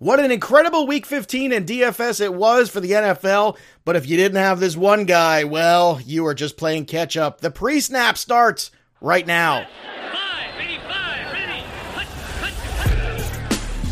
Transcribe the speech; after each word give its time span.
What 0.00 0.18
an 0.18 0.30
incredible 0.30 0.86
week 0.86 1.04
15 1.04 1.52
in 1.52 1.66
DFS 1.66 2.22
it 2.22 2.32
was 2.32 2.70
for 2.70 2.80
the 2.80 2.92
NFL. 2.92 3.58
But 3.84 3.96
if 3.96 4.08
you 4.08 4.16
didn't 4.16 4.38
have 4.38 4.58
this 4.58 4.74
one 4.74 5.04
guy, 5.04 5.44
well, 5.44 6.00
you 6.06 6.24
are 6.24 6.32
just 6.32 6.56
playing 6.56 6.86
catch 6.86 7.18
up. 7.18 7.42
The 7.42 7.50
pre 7.50 7.80
snap 7.80 8.16
starts 8.16 8.70
right 9.02 9.26
now. 9.26 9.66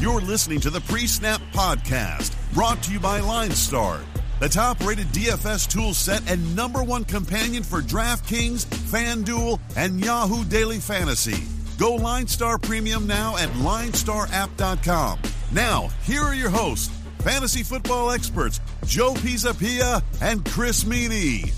You're 0.01 0.23
listening 0.23 0.61
to 0.61 0.71
the 0.71 0.81
Pre 0.81 1.07
Snap 1.07 1.43
Podcast, 1.53 2.35
brought 2.55 2.83
to 2.85 2.93
you 2.93 3.01
by 3.01 3.21
LineStar, 3.21 4.01
the 4.39 4.49
top 4.49 4.81
rated 4.87 5.09
DFS 5.09 5.69
tool 5.69 5.93
set 5.93 6.31
and 6.31 6.57
number 6.57 6.83
one 6.83 7.05
companion 7.05 7.63
for 7.63 7.83
DraftKings, 7.83 8.65
FanDuel, 8.65 9.61
and 9.77 10.03
Yahoo 10.03 10.45
Daily 10.45 10.79
Fantasy. 10.79 11.45
Go 11.77 11.99
LineStar 11.99 12.63
Premium 12.63 13.07
now 13.07 13.37
at 13.37 13.51
linestarapp.com. 13.51 15.19
Now, 15.51 15.89
here 16.03 16.23
are 16.23 16.35
your 16.35 16.51
hosts, 16.51 16.95
fantasy 17.21 17.63
football 17.63 18.11
experts 18.11 18.61
Joe 18.85 19.15
Pisapia 19.15 20.03
and 20.21 20.45
Chris 20.45 20.85
Meaney. 20.85 21.51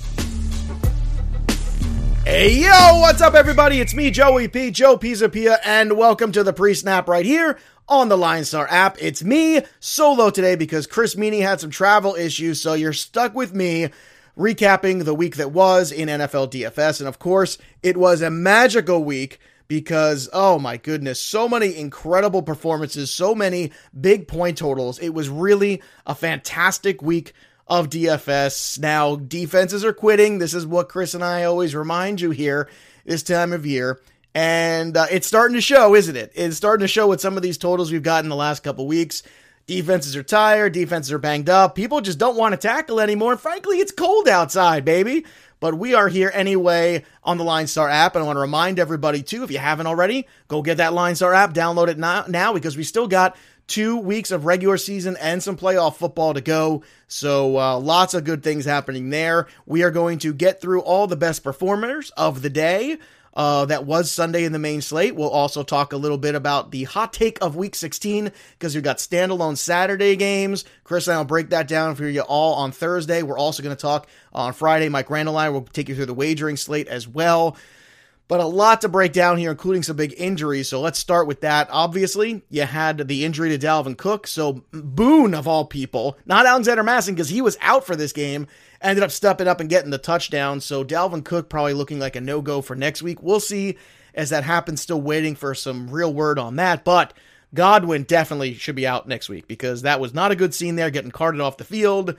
Hey 2.25 2.61
yo, 2.61 3.01
what's 3.01 3.21
up, 3.21 3.35
everybody? 3.35 3.81
It's 3.81 3.93
me, 3.93 4.13
Joey 4.13 4.47
P, 4.47 4.71
Joe 4.71 4.97
Pisapia, 4.97 5.59
and 5.65 5.97
welcome 5.97 6.31
to 6.33 6.45
the 6.45 6.53
pre-snap 6.53 7.09
right 7.09 7.27
here 7.27 7.59
on 7.89 8.09
the 8.09 8.17
Line 8.17 8.45
Star 8.45 8.69
app. 8.71 8.97
It's 9.01 9.25
me 9.25 9.63
solo 9.81 10.31
today 10.31 10.55
because 10.55 10.87
Chris 10.87 11.17
Meaney 11.17 11.43
had 11.43 11.61
some 11.61 11.71
travel 11.71 12.15
issues, 12.15 12.61
so 12.61 12.75
you're 12.75 12.93
stuck 12.93 13.35
with 13.35 13.53
me 13.53 13.89
recapping 14.39 15.05
the 15.05 15.15
week 15.15 15.35
that 15.35 15.51
was 15.51 15.91
in 15.91 16.09
NFL 16.09 16.53
DFS, 16.53 17.01
and 17.01 17.09
of 17.09 17.19
course, 17.19 17.59
it 17.83 17.97
was 17.97 18.23
a 18.23 18.31
magical 18.31 19.03
week 19.03 19.41
because 19.71 20.29
oh 20.33 20.59
my 20.59 20.77
goodness, 20.77 21.21
so 21.21 21.49
many 21.49 21.77
incredible 21.77 22.43
performances, 22.43 23.09
so 23.09 23.37
many 23.37 23.71
big 23.99 24.27
point 24.27 24.59
totals. 24.59 24.99
It 24.99 25.11
was 25.11 25.29
really 25.29 25.81
a 26.05 26.13
fantastic 26.13 27.01
week 27.01 27.35
of 27.69 27.89
DFS. 27.89 28.81
Now, 28.81 29.15
defenses 29.15 29.85
are 29.85 29.93
quitting. 29.93 30.41
This 30.41 30.55
is 30.55 30.67
what 30.67 30.89
Chris 30.89 31.15
and 31.15 31.23
I 31.23 31.45
always 31.45 31.77
remind 31.77 32.21
you 32.21 32.33
here 32.33 32.69
this 33.05 33.23
time 33.23 33.53
of 33.53 33.65
year. 33.65 34.01
And 34.35 34.97
uh, 34.97 35.07
it's 35.09 35.29
starting 35.29 35.55
to 35.55 35.61
show, 35.61 35.95
isn't 35.95 36.17
it? 36.17 36.33
It's 36.35 36.57
starting 36.57 36.83
to 36.83 36.89
show 36.89 37.07
with 37.07 37.21
some 37.21 37.37
of 37.37 37.43
these 37.45 37.57
totals 37.57 37.93
we've 37.93 38.03
gotten 38.03 38.27
in 38.27 38.31
the 38.31 38.37
last 38.37 38.65
couple 38.65 38.89
weeks. 38.89 39.23
Defenses 39.71 40.17
are 40.17 40.25
tired, 40.25 40.73
defenses 40.73 41.13
are 41.13 41.19
banged 41.19 41.49
up. 41.49 41.77
People 41.77 42.01
just 42.01 42.19
don't 42.19 42.37
want 42.37 42.55
to 42.55 42.57
tackle 42.57 42.99
anymore. 42.99 43.37
Frankly, 43.37 43.79
it's 43.79 43.93
cold 43.93 44.27
outside, 44.27 44.85
baby. 44.85 45.25
But 45.61 45.79
we 45.79 45.95
are 45.95 46.09
here 46.09 46.29
anyway 46.35 47.05
on 47.23 47.39
the 47.39 47.45
Line 47.45 47.69
Star 47.69 47.89
app. 47.89 48.17
And 48.17 48.25
I 48.25 48.27
want 48.27 48.35
to 48.35 48.41
remind 48.41 48.81
everybody, 48.81 49.23
too, 49.23 49.45
if 49.45 49.51
you 49.53 49.59
haven't 49.59 49.87
already, 49.87 50.27
go 50.49 50.61
get 50.61 50.79
that 50.79 50.93
Line 50.93 51.15
Star 51.15 51.33
app, 51.35 51.55
download 51.55 51.87
it 51.87 51.99
now, 51.99 52.25
now 52.27 52.53
because 52.53 52.77
we 52.77 52.83
still 52.83 53.07
got 53.07 53.37
two 53.69 53.97
weeks 53.97 54.33
of 54.33 54.45
regular 54.45 54.77
season 54.77 55.17
and 55.21 55.41
some 55.41 55.57
playoff 55.57 55.95
football 55.95 56.35
to 56.35 56.41
go. 56.41 56.83
So 57.07 57.57
uh, 57.57 57.79
lots 57.79 58.15
of 58.15 58.25
good 58.25 58.43
things 58.43 58.65
happening 58.65 59.11
there. 59.11 59.47
We 59.67 59.85
are 59.85 59.93
going 59.93 60.19
to 60.19 60.35
get 60.35 60.61
through 60.61 60.81
all 60.81 61.07
the 61.07 61.15
best 61.15 61.45
performers 61.45 62.11
of 62.17 62.43
the 62.43 62.51
day. 62.51 62.99
Uh, 63.41 63.65
that 63.65 63.87
was 63.87 64.11
Sunday 64.11 64.45
in 64.45 64.53
the 64.53 64.59
main 64.59 64.83
slate. 64.83 65.17
We'll 65.17 65.31
also 65.31 65.63
talk 65.63 65.95
a 65.95 65.97
little 65.97 66.19
bit 66.19 66.35
about 66.35 66.73
the 66.73 66.85
hot 66.85 67.15
take 67.15 67.39
of 67.41 67.57
week 67.57 67.75
16 67.75 68.31
because 68.59 68.75
we've 68.75 68.85
got 68.85 68.99
standalone 68.99 69.57
Saturday 69.57 70.15
games. 70.15 70.67
Chris 70.85 71.07
and 71.07 71.15
I 71.15 71.17
will 71.17 71.25
break 71.25 71.49
that 71.49 71.67
down 71.67 71.95
for 71.95 72.07
you 72.07 72.21
all 72.21 72.57
on 72.57 72.71
Thursday. 72.71 73.23
We're 73.23 73.39
also 73.39 73.63
going 73.63 73.75
to 73.75 73.81
talk 73.81 74.09
on 74.35 74.53
Friday. 74.53 74.91
Mike 74.91 75.09
Randall 75.09 75.39
and 75.39 75.47
I 75.47 75.49
will 75.49 75.63
take 75.63 75.89
you 75.89 75.95
through 75.95 76.05
the 76.05 76.13
wagering 76.13 76.59
slate 76.59 76.89
as 76.89 77.09
well. 77.09 77.57
But 78.31 78.39
a 78.39 78.47
lot 78.47 78.83
to 78.83 78.89
break 78.89 79.13
down 79.13 79.39
here, 79.39 79.51
including 79.51 79.83
some 79.83 79.97
big 79.97 80.15
injuries. 80.17 80.69
So 80.69 80.81
let's 80.81 81.01
start 81.01 81.27
with 81.27 81.41
that. 81.41 81.67
Obviously, 81.69 82.45
you 82.49 82.63
had 82.63 83.09
the 83.09 83.25
injury 83.25 83.49
to 83.49 83.59
Dalvin 83.59 83.97
Cook. 83.97 84.29
So 84.29 84.63
Boone, 84.71 85.35
of 85.35 85.49
all 85.49 85.65
people, 85.65 86.17
not 86.25 86.47
Alexander 86.47 86.85
Mattison, 86.85 87.17
because 87.17 87.31
he 87.31 87.43
was 87.43 87.59
out 87.61 87.85
for 87.85 87.97
this 87.97 88.13
game, 88.13 88.47
ended 88.81 89.03
up 89.03 89.11
stepping 89.11 89.49
up 89.49 89.59
and 89.59 89.69
getting 89.69 89.91
the 89.91 89.99
touchdown. 89.99 90.61
So 90.61 90.85
Dalvin 90.85 91.25
Cook 91.25 91.49
probably 91.49 91.75
looking 91.75 91.99
like 91.99 92.15
a 92.15 92.21
no 92.21 92.41
go 92.41 92.63
for 92.63 92.77
next 92.77 93.03
week. 93.03 93.21
We'll 93.21 93.41
see 93.41 93.77
as 94.15 94.31
that 94.31 94.45
happens. 94.45 94.81
Still 94.81 95.01
waiting 95.01 95.35
for 95.35 95.53
some 95.53 95.91
real 95.91 96.15
word 96.15 96.39
on 96.39 96.55
that. 96.55 96.85
But 96.85 97.13
Godwin 97.53 98.05
definitely 98.05 98.55
should 98.55 98.77
be 98.77 98.87
out 98.87 99.09
next 99.09 99.29
week 99.29 99.49
because 99.49 99.83
that 99.83 99.99
was 99.99 100.15
not 100.15 100.31
a 100.31 100.37
good 100.37 100.55
scene 100.55 100.77
there, 100.77 100.91
getting 100.91 101.11
carted 101.11 101.41
off 101.41 101.57
the 101.57 101.65
field. 101.65 102.17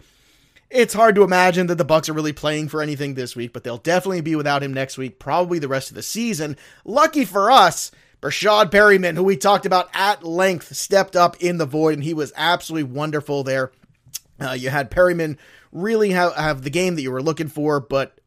It's 0.73 0.93
hard 0.93 1.15
to 1.15 1.23
imagine 1.23 1.67
that 1.67 1.77
the 1.77 1.83
Bucs 1.83 2.07
are 2.07 2.13
really 2.13 2.31
playing 2.31 2.69
for 2.69 2.81
anything 2.81 3.13
this 3.13 3.35
week, 3.35 3.51
but 3.51 3.65
they'll 3.65 3.77
definitely 3.77 4.21
be 4.21 4.37
without 4.37 4.63
him 4.63 4.73
next 4.73 4.97
week, 4.97 5.19
probably 5.19 5.59
the 5.59 5.67
rest 5.67 5.89
of 5.89 5.95
the 5.95 6.01
season. 6.01 6.55
Lucky 6.85 7.25
for 7.25 7.51
us, 7.51 7.91
Breshad 8.21 8.71
Perriman, 8.71 9.17
who 9.17 9.23
we 9.23 9.35
talked 9.35 9.65
about 9.65 9.89
at 9.93 10.23
length, 10.23 10.73
stepped 10.73 11.17
up 11.17 11.35
in 11.41 11.57
the 11.57 11.65
void, 11.65 11.95
and 11.95 12.03
he 12.05 12.13
was 12.13 12.31
absolutely 12.37 12.89
wonderful 12.89 13.43
there. 13.43 13.73
Uh, 14.39 14.53
you 14.53 14.69
had 14.69 14.89
Perriman 14.89 15.37
really 15.73 16.11
have, 16.11 16.35
have 16.35 16.61
the 16.61 16.69
game 16.69 16.95
that 16.95 17.01
you 17.01 17.11
were 17.11 17.21
looking 17.21 17.49
for, 17.49 17.81
but 17.81 18.17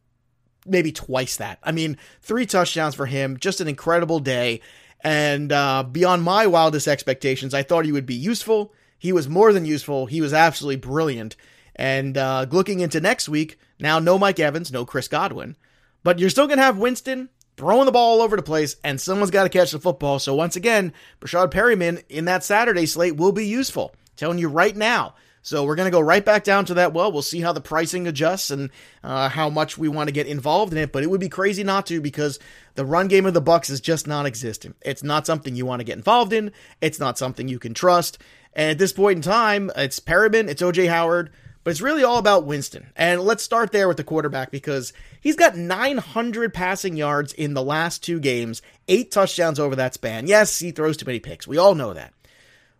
maybe 0.66 0.92
twice 0.92 1.36
that. 1.38 1.58
I 1.62 1.72
mean, 1.72 1.96
three 2.20 2.44
touchdowns 2.44 2.94
for 2.94 3.06
him, 3.06 3.38
just 3.38 3.62
an 3.62 3.68
incredible 3.68 4.18
day. 4.18 4.60
And 5.00 5.50
uh, 5.50 5.82
beyond 5.82 6.22
my 6.22 6.46
wildest 6.46 6.88
expectations, 6.88 7.54
I 7.54 7.62
thought 7.62 7.86
he 7.86 7.92
would 7.92 8.06
be 8.06 8.14
useful. 8.14 8.74
He 8.98 9.14
was 9.14 9.30
more 9.30 9.54
than 9.54 9.64
useful. 9.64 10.04
He 10.06 10.20
was 10.20 10.34
absolutely 10.34 10.76
brilliant. 10.76 11.36
And 11.76 12.16
uh, 12.16 12.46
looking 12.50 12.80
into 12.80 13.00
next 13.00 13.28
week, 13.28 13.58
now 13.78 13.98
no 13.98 14.18
Mike 14.18 14.38
Evans, 14.38 14.72
no 14.72 14.84
Chris 14.84 15.08
Godwin, 15.08 15.56
but 16.02 16.18
you're 16.18 16.30
still 16.30 16.46
going 16.46 16.58
to 16.58 16.64
have 16.64 16.78
Winston 16.78 17.28
throwing 17.56 17.86
the 17.86 17.92
ball 17.92 18.18
all 18.18 18.22
over 18.22 18.36
the 18.36 18.42
place, 18.42 18.76
and 18.84 19.00
someone's 19.00 19.30
got 19.30 19.44
to 19.44 19.48
catch 19.48 19.72
the 19.72 19.78
football. 19.78 20.18
So 20.18 20.34
once 20.34 20.56
again, 20.56 20.92
Breshad 21.20 21.50
Perriman 21.50 22.04
in 22.08 22.24
that 22.26 22.44
Saturday 22.44 22.86
slate 22.86 23.16
will 23.16 23.32
be 23.32 23.46
useful. 23.46 23.92
I'm 23.94 24.16
telling 24.16 24.38
you 24.38 24.48
right 24.48 24.76
now. 24.76 25.14
So 25.42 25.64
we're 25.64 25.76
going 25.76 25.86
to 25.86 25.96
go 25.96 26.00
right 26.00 26.24
back 26.24 26.42
down 26.42 26.64
to 26.66 26.74
that 26.74 26.94
well. 26.94 27.12
We'll 27.12 27.20
see 27.20 27.42
how 27.42 27.52
the 27.52 27.60
pricing 27.60 28.06
adjusts 28.06 28.50
and 28.50 28.70
uh, 29.02 29.28
how 29.28 29.50
much 29.50 29.76
we 29.76 29.88
want 29.88 30.08
to 30.08 30.12
get 30.12 30.26
involved 30.26 30.72
in 30.72 30.78
it. 30.78 30.90
But 30.90 31.02
it 31.02 31.10
would 31.10 31.20
be 31.20 31.28
crazy 31.28 31.62
not 31.62 31.84
to 31.86 32.00
because 32.00 32.38
the 32.76 32.86
run 32.86 33.08
game 33.08 33.26
of 33.26 33.34
the 33.34 33.42
Bucs 33.42 33.70
is 33.70 33.82
just 33.82 34.06
non-existent. 34.06 34.76
It's 34.80 35.02
not 35.02 35.26
something 35.26 35.54
you 35.54 35.66
want 35.66 35.80
to 35.80 35.84
get 35.84 35.98
involved 35.98 36.32
in. 36.32 36.50
It's 36.80 36.98
not 36.98 37.18
something 37.18 37.46
you 37.46 37.58
can 37.58 37.74
trust. 37.74 38.16
And 38.54 38.70
at 38.70 38.78
this 38.78 38.94
point 38.94 39.16
in 39.16 39.22
time, 39.22 39.70
it's 39.76 40.00
Perriman, 40.00 40.48
it's 40.48 40.62
OJ 40.62 40.88
Howard, 40.88 41.30
but 41.64 41.70
it's 41.70 41.80
really 41.80 42.04
all 42.04 42.18
about 42.18 42.46
Winston. 42.46 42.88
And 42.94 43.22
let's 43.22 43.42
start 43.42 43.72
there 43.72 43.88
with 43.88 43.96
the 43.96 44.04
quarterback 44.04 44.50
because 44.50 44.92
he's 45.20 45.34
got 45.34 45.56
900 45.56 46.52
passing 46.52 46.96
yards 46.96 47.32
in 47.32 47.54
the 47.54 47.62
last 47.62 48.04
two 48.04 48.20
games, 48.20 48.60
eight 48.86 49.10
touchdowns 49.10 49.58
over 49.58 49.74
that 49.74 49.94
span. 49.94 50.26
Yes, 50.26 50.58
he 50.58 50.70
throws 50.70 50.98
too 50.98 51.06
many 51.06 51.20
picks. 51.20 51.48
We 51.48 51.58
all 51.58 51.74
know 51.74 51.94
that. 51.94 52.12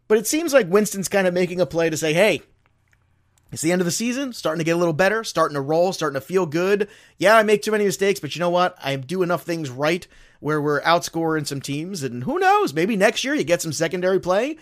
But 0.07 0.19
it 0.19 0.27
seems 0.27 0.53
like 0.53 0.69
Winston's 0.69 1.09
kind 1.09 1.27
of 1.27 1.33
making 1.33 1.63
a 1.63 1.67
play 1.67 1.89
to 1.89 1.97
say, 1.97 2.13
hey, 2.13 2.43
it's 3.51 3.63
the 3.63 3.73
end 3.73 3.81
of 3.81 3.87
the 3.87 3.91
season, 3.91 4.33
starting 4.35 4.59
to 4.59 4.65
get 4.65 4.75
a 4.75 4.79
little 4.79 4.93
better, 4.93 5.25
starting 5.25 5.55
to 5.55 5.61
roll, 5.61 5.93
starting 5.93 6.21
to 6.21 6.27
feel 6.27 6.45
good. 6.45 6.89
Yeah, 7.17 7.37
I 7.37 7.43
make 7.43 7.63
too 7.63 7.71
many 7.71 7.85
mistakes, 7.85 8.21
but 8.21 8.35
you 8.35 8.41
know 8.41 8.51
what? 8.51 8.77
I 8.83 8.97
do 8.97 9.23
enough 9.23 9.45
things 9.45 9.71
right 9.71 10.07
where 10.41 10.61
we're 10.61 10.83
outscoring 10.83 11.47
some 11.47 11.63
teams. 11.63 12.03
And 12.03 12.25
who 12.25 12.39
knows? 12.39 12.75
Maybe 12.75 12.97
next 12.97 13.25
year 13.25 13.35
you 13.35 13.45
get 13.45 13.63
some 13.63 13.73
secondary 13.73 14.21
play 14.21 14.59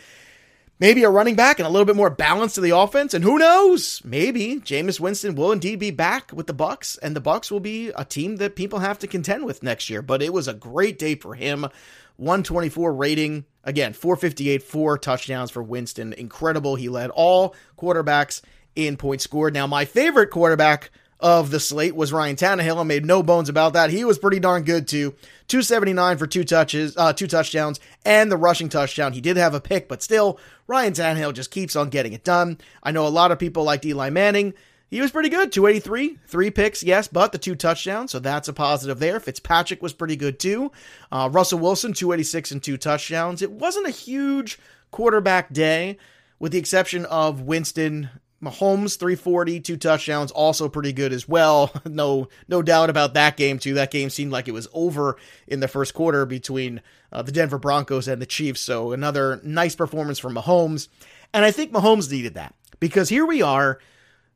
maybe 0.83 1.05
a 1.05 1.09
running 1.09 1.37
back 1.37 1.61
and 1.61 1.67
a 1.67 1.71
little 1.71 1.87
bit 1.87 1.95
more 1.95 2.11
balance 2.11 2.55
to 2.55 2.61
the 2.61 2.77
offense. 2.77 3.15
And 3.15 3.23
who 3.23 3.39
knows? 3.39 4.03
Maybe 4.05 4.57
Jameis 4.57 4.99
Winston 4.99 5.37
will 5.37 5.53
indeed 5.53 5.79
be 5.79 5.93
back 5.93 6.33
with 6.33 6.49
the 6.49 6.55
Bucs, 6.55 6.99
and 7.01 7.15
the 7.15 7.21
Bucs 7.21 7.53
will 7.53 7.61
be 7.61 7.91
a 7.91 8.05
team 8.05 8.39
that 8.39 8.57
people 8.57 8.81
have 8.81 8.99
to 8.99 9.07
contend 9.07 9.45
with 9.45 9.63
next 9.63 9.89
year. 9.89 10.03
But 10.03 10.23
it 10.23 10.33
was 10.33 10.49
a 10.49 10.55
great 10.55 10.99
day 10.99 11.15
for 11.15 11.37
him. 11.37 11.69
124 12.17 12.93
rating. 12.95 13.45
Again, 13.63 13.93
458, 13.93 14.61
four 14.65 14.99
touchdowns 14.99 15.53
for 15.53 15.63
Winston. 15.63 16.15
Incredible. 16.15 16.75
He 16.75 16.89
led 16.89 17.11
all 17.11 17.55
quarterbacks 17.79 18.43
in 18.75 18.97
points 18.97 19.23
scored. 19.23 19.55
Now, 19.55 19.69
my 19.69 19.85
favorite 19.85 20.31
quarterback 20.31 20.91
of 21.23 21.51
the 21.51 21.61
slate 21.61 21.95
was 21.95 22.13
Ryan 22.13 22.37
Tannehill. 22.37 22.79
I 22.79 22.83
made 22.83 23.07
no 23.07 23.23
bones 23.23 23.49
about 23.49 23.73
that. 23.73 23.91
He 23.91 24.05
was 24.05 24.19
pretty 24.19 24.41
darn 24.41 24.65
good 24.65 24.89
too. 24.89 25.15
279 25.49 26.19
for 26.19 26.27
two 26.27 26.45
touches, 26.45 26.97
uh, 26.97 27.13
two 27.13 27.27
touchdowns, 27.27 27.79
and 28.05 28.31
the 28.31 28.37
rushing 28.37 28.69
touchdown. 28.69 29.13
He 29.13 29.21
did 29.21 29.37
have 29.37 29.55
a 29.55 29.61
pick, 29.61 29.89
but 29.89 30.03
still, 30.03 30.39
Ryan 30.67 30.93
Tannehill 30.93 31.35
just 31.35 31.51
keeps 31.51 31.77
on 31.77 31.91
getting 31.91 32.13
it 32.13 32.25
done. 32.25 32.59
I 32.83 32.91
know 32.91 33.07
a 33.07 33.09
lot 33.09 33.31
of 33.31 33.39
people 33.39 33.65
liked 33.65 33.87
Eli 33.87 34.11
Manning. 34.11 34.55
He 34.91 35.01
was 35.01 35.11
pretty 35.11 35.31
good, 35.31 35.53
283, 35.53 36.19
three 36.27 36.51
picks, 36.51 36.83
yes, 36.83 37.09
but 37.09 37.33
the 37.33 37.39
two 37.39 37.55
touchdowns, 37.55 38.11
so 38.11 38.19
that's 38.19 38.49
a 38.49 38.53
positive 38.53 38.99
there. 38.99 39.21
Fitzpatrick 39.21 39.81
was 39.81 39.95
pretty 39.95 40.17
good 40.17 40.39
too. 40.39 40.71
Uh, 41.11 41.31
Russell 41.33 41.61
Wilson, 41.61 41.95
286 41.95 42.51
and 42.51 42.63
two 42.63 42.77
touchdowns. 42.77 43.41
It 43.41 43.53
wasn't 43.53 43.87
a 43.87 43.91
huge 43.91 44.59
quarterback 44.91 45.51
day, 45.51 45.97
with 46.39 46.53
the 46.53 46.59
exception 46.59 47.07
of 47.07 47.41
Winston 47.41 48.11
Mahomes 48.43 48.99
340, 48.99 49.61
two 49.61 49.77
touchdowns, 49.77 50.33
also 50.33 50.69
pretty 50.69 50.93
good 50.93 51.13
as 51.13 51.29
well. 51.29 51.73
No, 51.93 52.29
no 52.49 52.63
doubt 52.63 52.89
about 52.89 53.13
that 53.15 53.37
game 53.37 53.59
too. 53.59 53.75
That 53.75 53.91
game 53.91 54.09
seemed 54.09 54.33
like 54.33 54.49
it 54.49 54.53
was 54.53 54.67
over 54.73 55.19
in 55.47 55.61
the 55.61 55.69
first 55.69 55.93
quarter 55.93 56.25
between 56.25 56.81
uh, 57.13 57.21
the 57.21 57.33
Denver 57.33 57.59
Broncos 57.59 58.09
and 58.09 58.21
the 58.21 58.27
Chiefs. 58.27 58.63
So 58.63 58.93
another 58.93 59.41
nice 59.45 59.75
performance 59.75 60.19
from 60.19 60.35
Mahomes, 60.35 60.89
and 61.35 61.45
I 61.45 61.51
think 61.51 61.71
Mahomes 61.71 62.11
needed 62.11 62.35
that 62.35 62.55
because 62.81 63.11
here 63.11 63.27
we 63.27 63.43
are, 63.43 63.79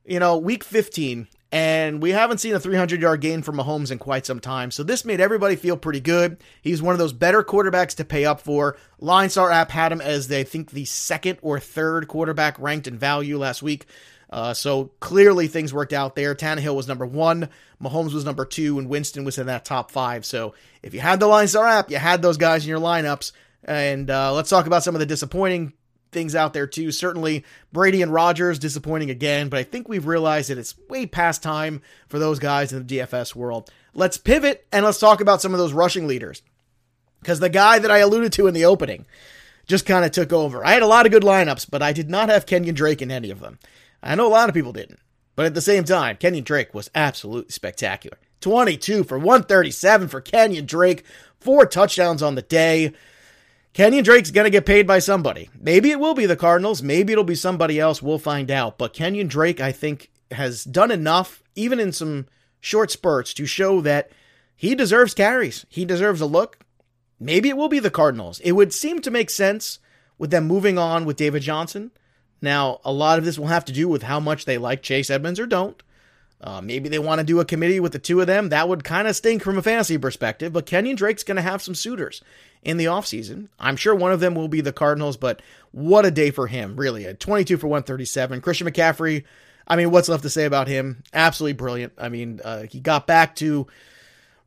you 0.04 0.20
know, 0.20 0.36
week 0.36 0.64
15, 0.64 1.28
And 1.56 2.02
we 2.02 2.10
haven't 2.10 2.36
seen 2.36 2.52
a 2.52 2.60
300 2.60 3.00
yard 3.00 3.22
gain 3.22 3.40
from 3.40 3.56
Mahomes 3.56 3.90
in 3.90 3.98
quite 3.98 4.26
some 4.26 4.40
time. 4.40 4.70
So 4.70 4.82
this 4.82 5.06
made 5.06 5.22
everybody 5.22 5.56
feel 5.56 5.78
pretty 5.78 6.00
good. 6.00 6.36
He's 6.60 6.82
one 6.82 6.92
of 6.92 6.98
those 6.98 7.14
better 7.14 7.42
quarterbacks 7.42 7.96
to 7.96 8.04
pay 8.04 8.26
up 8.26 8.42
for. 8.42 8.76
LineStar 9.00 9.50
app 9.50 9.70
had 9.70 9.90
him 9.90 10.02
as 10.02 10.28
they 10.28 10.44
think 10.44 10.70
the 10.70 10.84
second 10.84 11.38
or 11.40 11.58
third 11.58 12.08
quarterback 12.08 12.58
ranked 12.58 12.86
in 12.86 12.98
value 12.98 13.38
last 13.38 13.62
week. 13.62 13.86
Uh, 14.28 14.52
so 14.52 14.90
clearly 15.00 15.48
things 15.48 15.72
worked 15.72 15.94
out 15.94 16.14
there. 16.14 16.34
Tannehill 16.34 16.76
was 16.76 16.88
number 16.88 17.06
one, 17.06 17.48
Mahomes 17.82 18.12
was 18.12 18.26
number 18.26 18.44
two, 18.44 18.78
and 18.78 18.90
Winston 18.90 19.24
was 19.24 19.38
in 19.38 19.46
that 19.46 19.64
top 19.64 19.90
five. 19.90 20.26
So 20.26 20.52
if 20.82 20.92
you 20.92 21.00
had 21.00 21.20
the 21.20 21.26
LineStar 21.26 21.66
app, 21.70 21.90
you 21.90 21.96
had 21.96 22.20
those 22.20 22.36
guys 22.36 22.64
in 22.64 22.68
your 22.68 22.80
lineups. 22.80 23.32
And 23.64 24.10
uh, 24.10 24.34
let's 24.34 24.50
talk 24.50 24.66
about 24.66 24.82
some 24.82 24.94
of 24.94 24.98
the 24.98 25.06
disappointing 25.06 25.72
things 26.16 26.34
out 26.34 26.54
there 26.54 26.66
too. 26.66 26.90
Certainly 26.90 27.44
Brady 27.72 28.00
and 28.00 28.10
Rodgers 28.10 28.58
disappointing 28.58 29.10
again, 29.10 29.50
but 29.50 29.58
I 29.58 29.64
think 29.64 29.86
we've 29.86 30.06
realized 30.06 30.48
that 30.48 30.56
it's 30.56 30.74
way 30.88 31.04
past 31.04 31.42
time 31.42 31.82
for 32.08 32.18
those 32.18 32.38
guys 32.38 32.72
in 32.72 32.86
the 32.86 32.98
DFS 32.98 33.36
world. 33.36 33.70
Let's 33.92 34.16
pivot 34.16 34.66
and 34.72 34.82
let's 34.82 34.98
talk 34.98 35.20
about 35.20 35.42
some 35.42 35.52
of 35.52 35.58
those 35.58 35.74
rushing 35.74 36.06
leaders. 36.06 36.40
Because 37.20 37.38
the 37.38 37.50
guy 37.50 37.78
that 37.78 37.90
I 37.90 37.98
alluded 37.98 38.32
to 38.32 38.46
in 38.46 38.54
the 38.54 38.64
opening 38.64 39.04
just 39.66 39.84
kind 39.84 40.06
of 40.06 40.10
took 40.10 40.32
over. 40.32 40.64
I 40.64 40.70
had 40.70 40.82
a 40.82 40.86
lot 40.86 41.04
of 41.04 41.12
good 41.12 41.22
lineups, 41.22 41.68
but 41.70 41.82
I 41.82 41.92
did 41.92 42.08
not 42.08 42.30
have 42.30 42.46
Kenyon 42.46 42.74
Drake 42.74 43.02
in 43.02 43.10
any 43.10 43.30
of 43.30 43.40
them. 43.40 43.58
I 44.02 44.14
know 44.14 44.26
a 44.26 44.28
lot 44.28 44.48
of 44.48 44.54
people 44.54 44.72
didn't. 44.72 45.00
But 45.34 45.44
at 45.44 45.52
the 45.52 45.60
same 45.60 45.84
time, 45.84 46.16
Kenyon 46.16 46.44
Drake 46.44 46.72
was 46.72 46.90
absolutely 46.94 47.52
spectacular. 47.52 48.16
22 48.40 49.04
for 49.04 49.18
137 49.18 50.08
for 50.08 50.22
Kenyon 50.22 50.64
Drake, 50.64 51.04
four 51.40 51.66
touchdowns 51.66 52.22
on 52.22 52.36
the 52.36 52.42
day. 52.42 52.94
Kenyon 53.76 54.04
Drake's 54.04 54.30
going 54.30 54.46
to 54.46 54.50
get 54.50 54.64
paid 54.64 54.86
by 54.86 55.00
somebody. 55.00 55.50
Maybe 55.60 55.90
it 55.90 56.00
will 56.00 56.14
be 56.14 56.24
the 56.24 56.34
Cardinals. 56.34 56.82
Maybe 56.82 57.12
it'll 57.12 57.24
be 57.24 57.34
somebody 57.34 57.78
else. 57.78 58.00
We'll 58.00 58.18
find 58.18 58.50
out. 58.50 58.78
But 58.78 58.94
Kenyon 58.94 59.26
Drake, 59.26 59.60
I 59.60 59.70
think, 59.70 60.10
has 60.30 60.64
done 60.64 60.90
enough, 60.90 61.42
even 61.54 61.78
in 61.78 61.92
some 61.92 62.24
short 62.58 62.90
spurts, 62.90 63.34
to 63.34 63.44
show 63.44 63.82
that 63.82 64.10
he 64.56 64.74
deserves 64.74 65.12
carries. 65.12 65.66
He 65.68 65.84
deserves 65.84 66.22
a 66.22 66.26
look. 66.26 66.60
Maybe 67.20 67.50
it 67.50 67.56
will 67.58 67.68
be 67.68 67.78
the 67.78 67.90
Cardinals. 67.90 68.40
It 68.40 68.52
would 68.52 68.72
seem 68.72 69.02
to 69.02 69.10
make 69.10 69.28
sense 69.28 69.78
with 70.16 70.30
them 70.30 70.46
moving 70.46 70.78
on 70.78 71.04
with 71.04 71.18
David 71.18 71.42
Johnson. 71.42 71.90
Now, 72.40 72.80
a 72.82 72.92
lot 72.94 73.18
of 73.18 73.26
this 73.26 73.38
will 73.38 73.48
have 73.48 73.66
to 73.66 73.72
do 73.74 73.88
with 73.88 74.04
how 74.04 74.20
much 74.20 74.46
they 74.46 74.56
like 74.56 74.80
Chase 74.80 75.10
Edmonds 75.10 75.38
or 75.38 75.44
don't. 75.44 75.82
Uh, 76.40 76.60
maybe 76.60 76.88
they 76.88 76.98
want 76.98 77.18
to 77.18 77.24
do 77.24 77.40
a 77.40 77.44
committee 77.44 77.80
with 77.80 77.92
the 77.92 77.98
two 77.98 78.20
of 78.20 78.26
them. 78.26 78.50
That 78.50 78.68
would 78.68 78.84
kind 78.84 79.08
of 79.08 79.16
stink 79.16 79.42
from 79.42 79.56
a 79.56 79.62
fantasy 79.62 79.96
perspective, 79.96 80.52
but 80.52 80.66
Kenyon 80.66 80.96
Drake's 80.96 81.22
going 81.22 81.36
to 81.36 81.42
have 81.42 81.62
some 81.62 81.74
suitors 81.74 82.22
in 82.62 82.76
the 82.76 82.84
offseason. 82.84 83.48
I'm 83.58 83.76
sure 83.76 83.94
one 83.94 84.12
of 84.12 84.20
them 84.20 84.34
will 84.34 84.48
be 84.48 84.60
the 84.60 84.72
Cardinals, 84.72 85.16
but 85.16 85.40
what 85.72 86.04
a 86.04 86.10
day 86.10 86.30
for 86.30 86.46
him, 86.46 86.76
really. 86.76 87.06
A 87.06 87.14
22 87.14 87.56
for 87.56 87.68
137. 87.68 88.40
Christian 88.42 88.66
McCaffrey, 88.68 89.24
I 89.66 89.76
mean, 89.76 89.90
what's 89.90 90.08
left 90.08 90.24
to 90.24 90.30
say 90.30 90.44
about 90.44 90.68
him? 90.68 91.02
Absolutely 91.12 91.54
brilliant. 91.54 91.94
I 91.96 92.10
mean, 92.10 92.40
uh, 92.44 92.64
he 92.64 92.80
got 92.80 93.06
back 93.06 93.36
to 93.36 93.66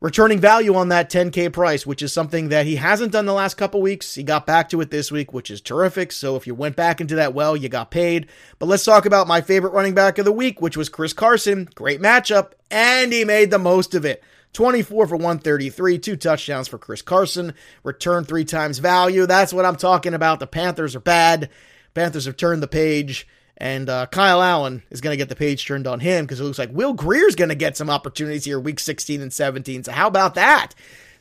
returning 0.01 0.39
value 0.39 0.75
on 0.75 0.89
that 0.89 1.09
10K 1.09 1.51
price, 1.51 1.85
which 1.85 2.01
is 2.01 2.13
something 2.13 2.49
that 2.49 2.65
he 2.65 2.77
hasn't 2.77 3.11
done 3.11 3.25
the 3.25 3.33
last 3.33 3.55
couple 3.55 3.81
weeks. 3.81 4.15
He 4.15 4.23
got 4.23 4.45
back 4.45 4.69
to 4.69 4.81
it 4.81 4.91
this 4.91 5.11
week, 5.11 5.33
which 5.33 5.51
is 5.51 5.61
terrific. 5.61 6.11
So 6.11 6.35
if 6.35 6.47
you 6.47 6.55
went 6.55 6.75
back 6.75 7.01
into 7.01 7.15
that 7.15 7.33
well, 7.33 7.57
you 7.57 7.69
got 7.69 7.91
paid. 7.91 8.27
But 8.59 8.67
let's 8.67 8.85
talk 8.85 9.05
about 9.05 9.27
my 9.27 9.41
favorite 9.41 9.73
running 9.73 9.93
back 9.93 10.17
of 10.17 10.25
the 10.25 10.31
week, 10.31 10.61
which 10.61 10.77
was 10.77 10.89
Chris 10.89 11.13
Carson. 11.13 11.69
Great 11.75 12.01
matchup, 12.01 12.51
and 12.71 13.11
he 13.11 13.25
made 13.25 13.51
the 13.51 13.59
most 13.59 13.93
of 13.93 14.05
it. 14.05 14.23
24 14.53 15.07
for 15.07 15.15
133, 15.15 15.99
two 15.99 16.15
touchdowns 16.15 16.67
for 16.67 16.79
Chris 16.79 17.03
Carson, 17.03 17.53
return 17.83 18.23
three 18.23 18.45
times 18.45 18.79
value. 18.79 19.27
That's 19.27 19.53
what 19.53 19.65
I'm 19.65 19.75
talking 19.75 20.15
about. 20.15 20.39
The 20.39 20.47
Panthers 20.47 20.95
are 20.95 21.01
bad. 21.01 21.49
Panthers 21.93 22.25
have 22.25 22.35
turned 22.37 22.63
the 22.63 22.67
page. 22.67 23.27
And 23.59 23.89
uh, 23.89 24.05
Kyle 24.05 24.41
Allen 24.41 24.83
is 24.89 25.01
going 25.01 25.13
to 25.13 25.17
get 25.17 25.27
the 25.27 25.35
page 25.35 25.65
turned 25.65 25.85
on 25.85 25.99
him 25.99 26.25
because 26.25 26.39
it 26.39 26.43
looks 26.43 26.59
like 26.59 26.71
Will 26.71 26.93
Grier's 26.93 27.35
going 27.35 27.49
to 27.49 27.55
get 27.55 27.75
some 27.75 27.89
opportunities 27.89 28.45
here 28.45 28.59
week 28.59 28.79
16 28.79 29.21
and 29.21 29.33
17. 29.33 29.83
So, 29.83 29.91
how 29.91 30.07
about 30.07 30.35
that? 30.35 30.73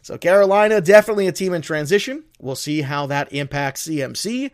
So, 0.03 0.17
Carolina, 0.17 0.81
definitely 0.81 1.27
a 1.27 1.33
team 1.33 1.53
in 1.53 1.63
transition. 1.63 2.23
We'll 2.41 2.55
see 2.55 2.83
how 2.83 3.07
that 3.07 3.33
impacts 3.33 3.89
CMC. 3.89 4.53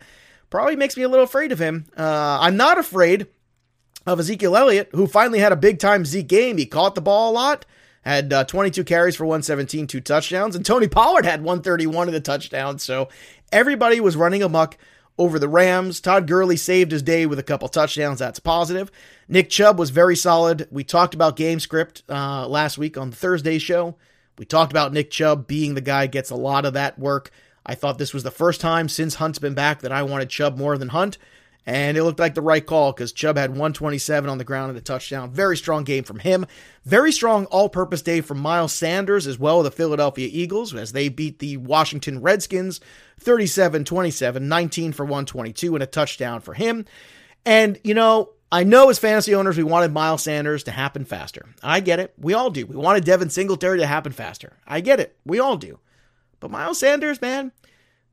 Probably 0.49 0.75
makes 0.75 0.97
me 0.97 1.03
a 1.03 1.09
little 1.09 1.25
afraid 1.25 1.51
of 1.51 1.59
him. 1.59 1.85
Uh, 1.95 2.39
I'm 2.41 2.57
not 2.57 2.79
afraid 2.79 3.27
of 4.07 4.19
Ezekiel 4.19 4.57
Elliott, 4.57 4.89
who 4.93 5.05
finally 5.05 5.39
had 5.39 5.51
a 5.51 5.57
big 5.57 5.77
time 5.77 6.05
Zeke 6.05 6.27
game. 6.27 6.57
He 6.57 6.65
caught 6.65 6.95
the 6.95 7.01
ball 7.01 7.31
a 7.31 7.33
lot, 7.33 7.65
had 8.01 8.33
uh, 8.33 8.43
22 8.45 8.83
carries 8.83 9.15
for 9.15 9.25
117, 9.25 9.85
two 9.85 10.01
touchdowns, 10.01 10.55
and 10.55 10.65
Tony 10.65 10.87
Pollard 10.87 11.25
had 11.25 11.43
131 11.43 12.07
of 12.07 12.13
the 12.13 12.19
touchdowns. 12.19 12.83
So, 12.83 13.09
everybody 13.51 13.99
was 13.99 14.15
running 14.15 14.41
amok 14.41 14.75
over 15.17 15.39
the 15.39 15.47
Rams. 15.47 15.99
Todd 15.99 16.27
Gurley 16.27 16.57
saved 16.57 16.91
his 16.91 17.03
day 17.03 17.25
with 17.25 17.39
a 17.39 17.43
couple 17.43 17.67
touchdowns. 17.67 18.19
That's 18.19 18.39
positive. 18.39 18.91
Nick 19.27 19.49
Chubb 19.49 19.79
was 19.79 19.89
very 19.89 20.15
solid. 20.15 20.67
We 20.71 20.83
talked 20.83 21.13
about 21.13 21.35
game 21.35 21.59
script 21.59 22.03
uh, 22.09 22.47
last 22.47 22.77
week 22.77 22.97
on 22.97 23.09
the 23.09 23.15
Thursday 23.15 23.57
show. 23.57 23.95
We 24.37 24.45
talked 24.45 24.71
about 24.71 24.93
Nick 24.93 25.11
Chubb 25.11 25.47
being 25.47 25.75
the 25.75 25.81
guy 25.81 26.07
gets 26.07 26.29
a 26.29 26.35
lot 26.35 26.65
of 26.65 26.73
that 26.73 26.99
work. 26.99 27.31
I 27.65 27.75
thought 27.75 27.97
this 27.97 28.13
was 28.13 28.23
the 28.23 28.31
first 28.31 28.61
time 28.61 28.89
since 28.89 29.15
Hunt's 29.15 29.39
been 29.39 29.53
back 29.53 29.81
that 29.81 29.91
I 29.91 30.03
wanted 30.03 30.29
Chubb 30.29 30.57
more 30.57 30.77
than 30.77 30.89
Hunt. 30.89 31.17
And 31.67 31.97
it 31.97 32.03
looked 32.03 32.19
like 32.19 32.35
the 32.35 32.41
right 32.41 32.63
call 32.63 32.91
because 32.91 33.11
Chubb 33.11 33.37
had 33.37 33.49
127 33.49 34.29
on 34.29 34.37
the 34.37 34.43
ground 34.43 34.69
and 34.69 34.77
a 34.77 34.81
touchdown. 34.81 35.31
Very 35.31 35.57
strong 35.57 35.83
game 35.83 36.03
from 36.03 36.19
him. 36.19 36.45
Very 36.83 37.11
strong 37.11 37.45
all 37.45 37.69
purpose 37.69 38.03
day 38.03 38.21
from 38.21 38.39
Miles 38.39 38.71
Sanders 38.71 39.25
as 39.25 39.39
well, 39.39 39.63
the 39.63 39.71
Philadelphia 39.71 40.29
Eagles, 40.31 40.75
as 40.75 40.91
they 40.91 41.09
beat 41.09 41.39
the 41.39 41.57
Washington 41.57 42.21
Redskins 42.21 42.79
37 43.19 43.83
27, 43.85 44.47
19 44.47 44.91
for 44.93 45.05
122, 45.05 45.75
and 45.75 45.83
a 45.83 45.87
touchdown 45.87 46.39
for 46.39 46.53
him. 46.53 46.85
And, 47.45 47.79
you 47.83 47.95
know, 47.95 48.29
I 48.51 48.63
know 48.63 48.89
as 48.89 48.99
fantasy 48.99 49.33
owners, 49.33 49.57
we 49.57 49.63
wanted 49.63 49.91
Miles 49.91 50.23
Sanders 50.23 50.63
to 50.65 50.71
happen 50.71 51.03
faster. 51.03 51.47
I 51.63 51.79
get 51.79 51.99
it. 51.99 52.13
We 52.17 52.33
all 52.33 52.51
do. 52.51 52.65
We 52.65 52.75
wanted 52.75 53.05
Devin 53.05 53.29
Singletary 53.31 53.79
to 53.79 53.87
happen 53.87 54.11
faster. 54.11 54.57
I 54.67 54.81
get 54.81 54.99
it. 54.99 55.17
We 55.25 55.39
all 55.39 55.57
do. 55.57 55.79
But 56.39 56.51
Miles 56.51 56.79
Sanders, 56.79 57.21
man, 57.21 57.51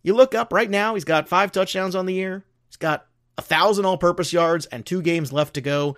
you 0.03 0.15
look 0.15 0.35
up 0.35 0.53
right 0.53 0.71
now, 0.71 0.95
he's 0.95 1.05
got 1.05 1.29
five 1.29 1.53
touchdowns 1.53 1.95
on 1.95 2.07
the 2.07 2.15
year. 2.15 2.45
He's 2.69 2.77
got 2.77 3.07
a 3.39 3.43
thousand 3.43 3.85
all-purpose 3.85 4.33
yards 4.33 4.67
and 4.67 4.85
two 4.85 5.03
games 5.03 5.33
left 5.33 5.55
to 5.55 5.61
go. 5.61 5.97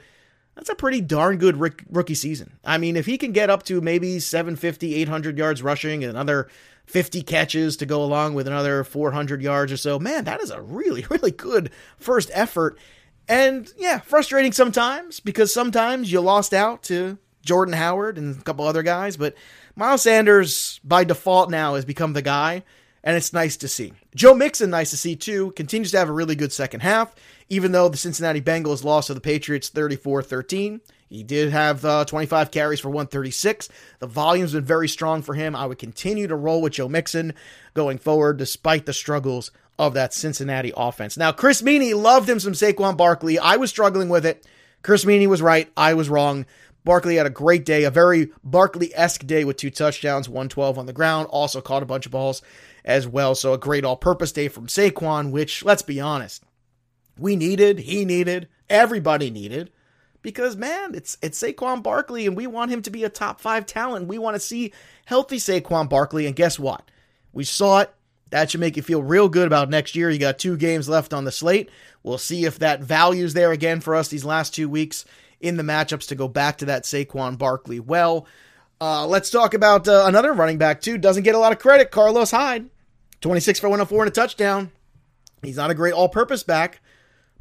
That's 0.55 0.69
a 0.69 0.75
pretty 0.75 1.01
darn 1.01 1.39
good 1.39 1.59
rookie 1.59 2.15
season. 2.15 2.59
I 2.65 2.79
mean, 2.79 2.97
if 2.97 3.07
he 3.07 3.19
can 3.19 3.33
get 3.33 3.51
up 3.51 3.65
to 3.65 3.81
maybe 3.81 4.21
750, 4.21 4.95
800 4.95 5.37
yards 5.37 5.63
rushing 5.63 6.05
and 6.05 6.11
another 6.11 6.49
50 6.87 7.23
catches 7.23 7.77
to 7.79 7.87
go 7.87 8.03
along 8.05 8.35
with 8.35 8.47
another 8.47 8.85
400 8.85 9.43
yards 9.43 9.73
or 9.73 9.77
so, 9.77 9.99
man, 9.99 10.25
that 10.25 10.41
is 10.41 10.51
a 10.51 10.61
really, 10.61 11.05
really 11.11 11.33
good 11.33 11.71
first 11.99 12.31
effort. 12.33 12.79
And 13.29 13.73
yeah, 13.79 13.99
frustrating 14.01 14.53
sometimes 14.53 15.19
because 15.19 15.53
sometimes 15.53 16.13
you 16.13 16.21
lost 16.21 16.55
out 16.55 16.83
to 16.85 17.19
Jordan 17.43 17.75
Howard 17.75 18.17
and 18.17 18.39
a 18.39 18.43
couple 18.43 18.67
other 18.67 18.83
guys, 18.83 19.17
but 19.17 19.35
Miles 19.77 20.03
Sanders 20.03 20.79
by 20.85 21.05
default 21.05 21.51
now 21.51 21.75
has 21.75 21.85
become 21.85 22.13
the 22.13 22.23
guy 22.23 22.63
and 23.05 23.17
it's 23.17 23.35
nice 23.35 23.59
to 23.59 23.69
see. 23.69 23.93
Joe 24.17 24.35
Mixon, 24.35 24.71
nice 24.71 24.91
to 24.91 24.97
see 24.97 25.15
too, 25.15 25.53
continues 25.53 25.93
to 25.93 25.99
have 25.99 26.09
a 26.09 26.13
really 26.13 26.35
good 26.35 26.53
second 26.53 26.81
half, 26.81 27.15
even 27.51 27.71
though 27.71 27.89
the 27.89 27.99
Cincinnati 27.99 28.41
Bengals 28.41 28.83
lost 28.83 29.07
to 29.07 29.15
the 29.15 29.21
Patriots 29.21 29.69
34 29.69 30.23
13. 30.23 30.81
He 31.11 31.23
did 31.23 31.53
have 31.53 31.85
uh, 31.85 32.05
25 32.07 32.51
carries 32.51 32.81
for 32.81 32.89
136. 32.89 33.69
The 34.01 34.07
volume's 34.07 34.55
been 34.55 34.65
very 34.65 34.89
strong 34.89 35.23
for 35.23 35.35
him. 35.35 35.55
I 35.55 35.67
would 35.67 35.79
continue 35.79 36.27
to 36.27 36.35
roll 36.35 36.61
with 36.61 36.73
Joe 36.73 36.89
Mixon 36.89 37.35
going 37.75 37.99
forward, 37.99 38.39
despite 38.39 38.87
the 38.87 38.93
struggles 38.93 39.53
of 39.79 39.95
that 39.95 40.15
Cincinnati 40.15 40.73
offense. 40.77 41.17
Now, 41.17 41.31
Chris 41.31 41.63
Meaney 41.63 41.95
loved 41.95 42.29
him 42.29 42.41
some 42.41 42.55
Saquon 42.55 42.97
Barkley. 42.97 43.39
I 43.39 43.57
was 43.57 43.71
struggling 43.71 44.09
with 44.09 44.27
it. 44.27 44.45
Chris 44.83 45.05
Meaney 45.05 45.29
was 45.29 45.43
right. 45.43 45.71
I 45.77 45.95
was 45.95 46.09
wrong. 46.09 46.47
Barkley 46.85 47.17
had 47.17 47.27
a 47.27 47.31
great 47.31 47.65
day, 47.65 47.85
a 47.85 47.91
very 47.91 48.31
Barkley 48.43 48.93
esque 48.95 49.25
day 49.27 49.45
with 49.45 49.57
two 49.57 49.71
touchdowns, 49.71 50.29
112 50.29 50.79
on 50.79 50.87
the 50.87 50.93
ground, 50.93 51.29
also 51.31 51.61
caught 51.61 51.83
a 51.83 51.87
bunch 51.87 52.07
of 52.07 52.13
balls 52.13 52.43
as 52.85 53.07
well. 53.07 53.35
So 53.35 53.53
a 53.53 53.59
great 53.59 53.85
all 53.85 53.97
purpose 53.97 54.33
day 54.33 54.49
from 54.49 54.67
Saquon, 54.67 55.31
which, 55.31 55.65
let's 55.65 55.83
be 55.83 56.01
honest, 56.01 56.45
we 57.19 57.37
needed, 57.37 57.81
he 57.81 58.05
needed, 58.05 58.49
everybody 58.69 59.31
needed. 59.31 59.71
Because 60.23 60.57
man, 60.57 60.95
it's 60.95 61.19
it's 61.21 61.43
Saquon 61.43 61.83
Barkley, 61.83 62.27
and 62.27 62.35
we 62.35 62.47
want 62.47 62.71
him 62.71 62.81
to 62.83 62.91
be 62.91 63.05
a 63.05 63.11
top 63.11 63.43
five 63.43 63.67
talent. 63.67 64.09
We 64.09 64.17
want 64.17 64.37
to 64.37 64.41
see 64.41 64.73
healthy 65.05 65.37
Saquon 65.37 65.89
Barkley, 65.89 66.27
and 66.27 66.35
guess 66.35 66.59
what? 66.59 66.91
We 67.33 67.45
saw 67.45 67.81
it. 67.81 67.95
That 68.31 68.51
should 68.51 68.61
make 68.61 68.77
you 68.77 68.83
feel 68.83 69.03
real 69.03 69.29
good 69.29 69.47
about 69.47 69.69
next 69.69 69.95
year. 69.95 70.09
You 70.09 70.19
got 70.19 70.39
two 70.39 70.57
games 70.57 70.89
left 70.89 71.13
on 71.13 71.25
the 71.25 71.31
slate. 71.31 71.69
We'll 72.03 72.19
see 72.19 72.47
if 72.47 72.59
that 72.61 72.83
value's 72.83 73.35
there 73.35 73.53
again 73.53 73.81
for 73.81 73.95
us 73.95 74.09
these 74.09 74.25
last 74.25 74.55
two 74.55 74.69
weeks 74.69 75.05
in 75.41 75.57
the 75.59 75.63
matchups 75.63 76.09
to 76.09 76.15
go 76.15 76.27
back 76.27 76.59
to 76.59 76.65
that 76.65 76.85
Saquon 76.85 77.37
Barkley 77.37 77.79
well. 77.79 78.27
Uh, 78.81 79.07
let's 79.07 79.31
talk 79.31 79.55
about 79.55 79.87
uh, 79.87 80.05
another 80.07 80.33
running 80.33 80.59
back, 80.59 80.81
too. 80.81 80.99
Doesn't 80.99 81.23
get 81.23 81.35
a 81.35 81.39
lot 81.39 81.53
of 81.53 81.59
credit. 81.59 81.91
Carlos 81.91 82.31
Hyde. 82.31 82.71
26 83.21 83.61
for 83.61 83.69
104 83.69 84.03
and 84.03 84.09
a 84.09 84.13
touchdown. 84.13 84.71
He's 85.43 85.57
not 85.57 85.71
a 85.71 85.75
great 85.75 85.95
all 85.95 86.09
purpose 86.09 86.43
back, 86.43 86.81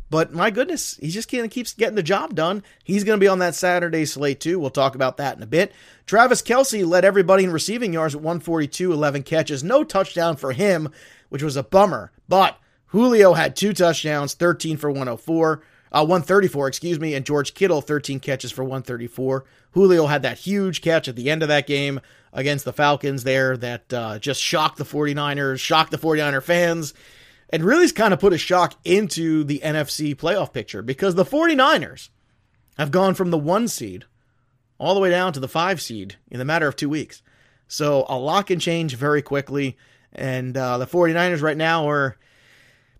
but 0.09 0.33
my 0.33 0.51
goodness, 0.51 0.97
he 0.97 1.09
just 1.09 1.33
of 1.33 1.49
keeps 1.49 1.73
getting 1.73 1.95
the 1.95 2.03
job 2.03 2.35
done. 2.35 2.63
He's 2.83 3.03
going 3.03 3.17
to 3.17 3.23
be 3.23 3.27
on 3.27 3.39
that 3.39 3.55
Saturday 3.55 4.05
slate 4.05 4.39
too. 4.39 4.59
We'll 4.59 4.69
talk 4.69 4.95
about 4.95 5.17
that 5.17 5.37
in 5.37 5.43
a 5.43 5.47
bit. 5.47 5.71
Travis 6.05 6.41
Kelce 6.41 6.85
led 6.85 7.05
everybody 7.05 7.43
in 7.43 7.51
receiving 7.51 7.93
yards 7.93 8.13
at 8.13 8.21
142, 8.21 8.91
11 8.91 9.23
catches. 9.23 9.63
No 9.63 9.83
touchdown 9.83 10.35
for 10.35 10.51
him, 10.51 10.89
which 11.29 11.43
was 11.43 11.55
a 11.55 11.63
bummer. 11.63 12.11
But 12.27 12.57
Julio 12.87 13.33
had 13.33 13.55
two 13.55 13.73
touchdowns, 13.73 14.35
13 14.35 14.77
for 14.77 14.91
104. 14.91 15.63
Uh, 15.93 16.03
134, 16.03 16.67
excuse 16.67 16.99
me, 16.99 17.13
and 17.13 17.25
George 17.25 17.53
Kittle 17.53 17.81
13 17.81 18.19
catches 18.19 18.51
for 18.51 18.63
134. 18.63 19.45
Julio 19.71 20.07
had 20.07 20.23
that 20.23 20.39
huge 20.39 20.81
catch 20.81 21.07
at 21.07 21.15
the 21.15 21.29
end 21.29 21.43
of 21.43 21.49
that 21.49 21.67
game 21.67 22.01
against 22.31 22.65
the 22.65 22.73
Falcons 22.73 23.23
there 23.23 23.55
that 23.57 23.93
uh, 23.93 24.17
just 24.19 24.41
shocked 24.41 24.77
the 24.77 24.83
49ers, 24.83 25.59
shocked 25.59 25.91
the 25.91 25.97
49er 25.97 26.41
fans, 26.41 26.93
and 27.49 27.63
really 27.63 27.89
kind 27.91 28.13
of 28.13 28.19
put 28.19 28.33
a 28.33 28.37
shock 28.37 28.73
into 28.83 29.43
the 29.43 29.61
NFC 29.63 30.15
playoff 30.15 30.51
picture 30.51 30.81
because 30.81 31.13
the 31.13 31.25
49ers 31.25 32.09
have 32.77 32.89
gone 32.89 33.13
from 33.13 33.29
the 33.29 33.37
one 33.37 33.67
seed 33.67 34.05
all 34.79 34.95
the 34.95 34.99
way 34.99 35.11
down 35.11 35.31
to 35.33 35.39
the 35.39 35.47
five 35.47 35.79
seed 35.79 36.15
in 36.31 36.39
the 36.39 36.45
matter 36.45 36.67
of 36.67 36.75
two 36.75 36.89
weeks. 36.89 37.21
So 37.67 38.05
a 38.09 38.17
lot 38.17 38.47
can 38.47 38.59
change 38.59 38.95
very 38.95 39.21
quickly. 39.21 39.77
And 40.11 40.57
uh, 40.57 40.79
the 40.79 40.87
49ers 40.87 41.41
right 41.41 41.57
now 41.57 41.87
are 41.87 42.17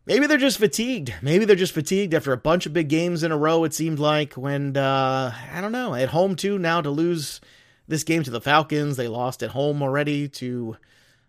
maybe 0.06 0.28
they're 0.28 0.38
just 0.38 0.58
fatigued. 0.58 1.14
Maybe 1.22 1.46
they're 1.46 1.56
just 1.56 1.74
fatigued 1.74 2.14
after 2.14 2.34
a 2.34 2.38
bunch 2.38 2.66
of 2.66 2.74
big 2.74 2.90
games 2.90 3.24
in 3.24 3.32
a 3.32 3.38
row, 3.38 3.64
it 3.64 3.74
seemed 3.74 4.00
like. 4.00 4.34
When, 4.34 4.76
uh, 4.78 5.34
I 5.54 5.62
don't 5.62 5.72
know, 5.72 5.96
at 5.96 6.10
home 6.10 6.36
too, 6.36 6.60
now 6.60 6.82
to 6.82 6.90
lose 6.90 7.42
this 7.88 8.04
game 8.04 8.24
to 8.24 8.32
the 8.32 8.42
Falcons. 8.42 8.98
They 8.98 9.08
lost 9.08 9.44
at 9.44 9.52
home 9.52 9.82
already 9.82 10.28
to 10.30 10.78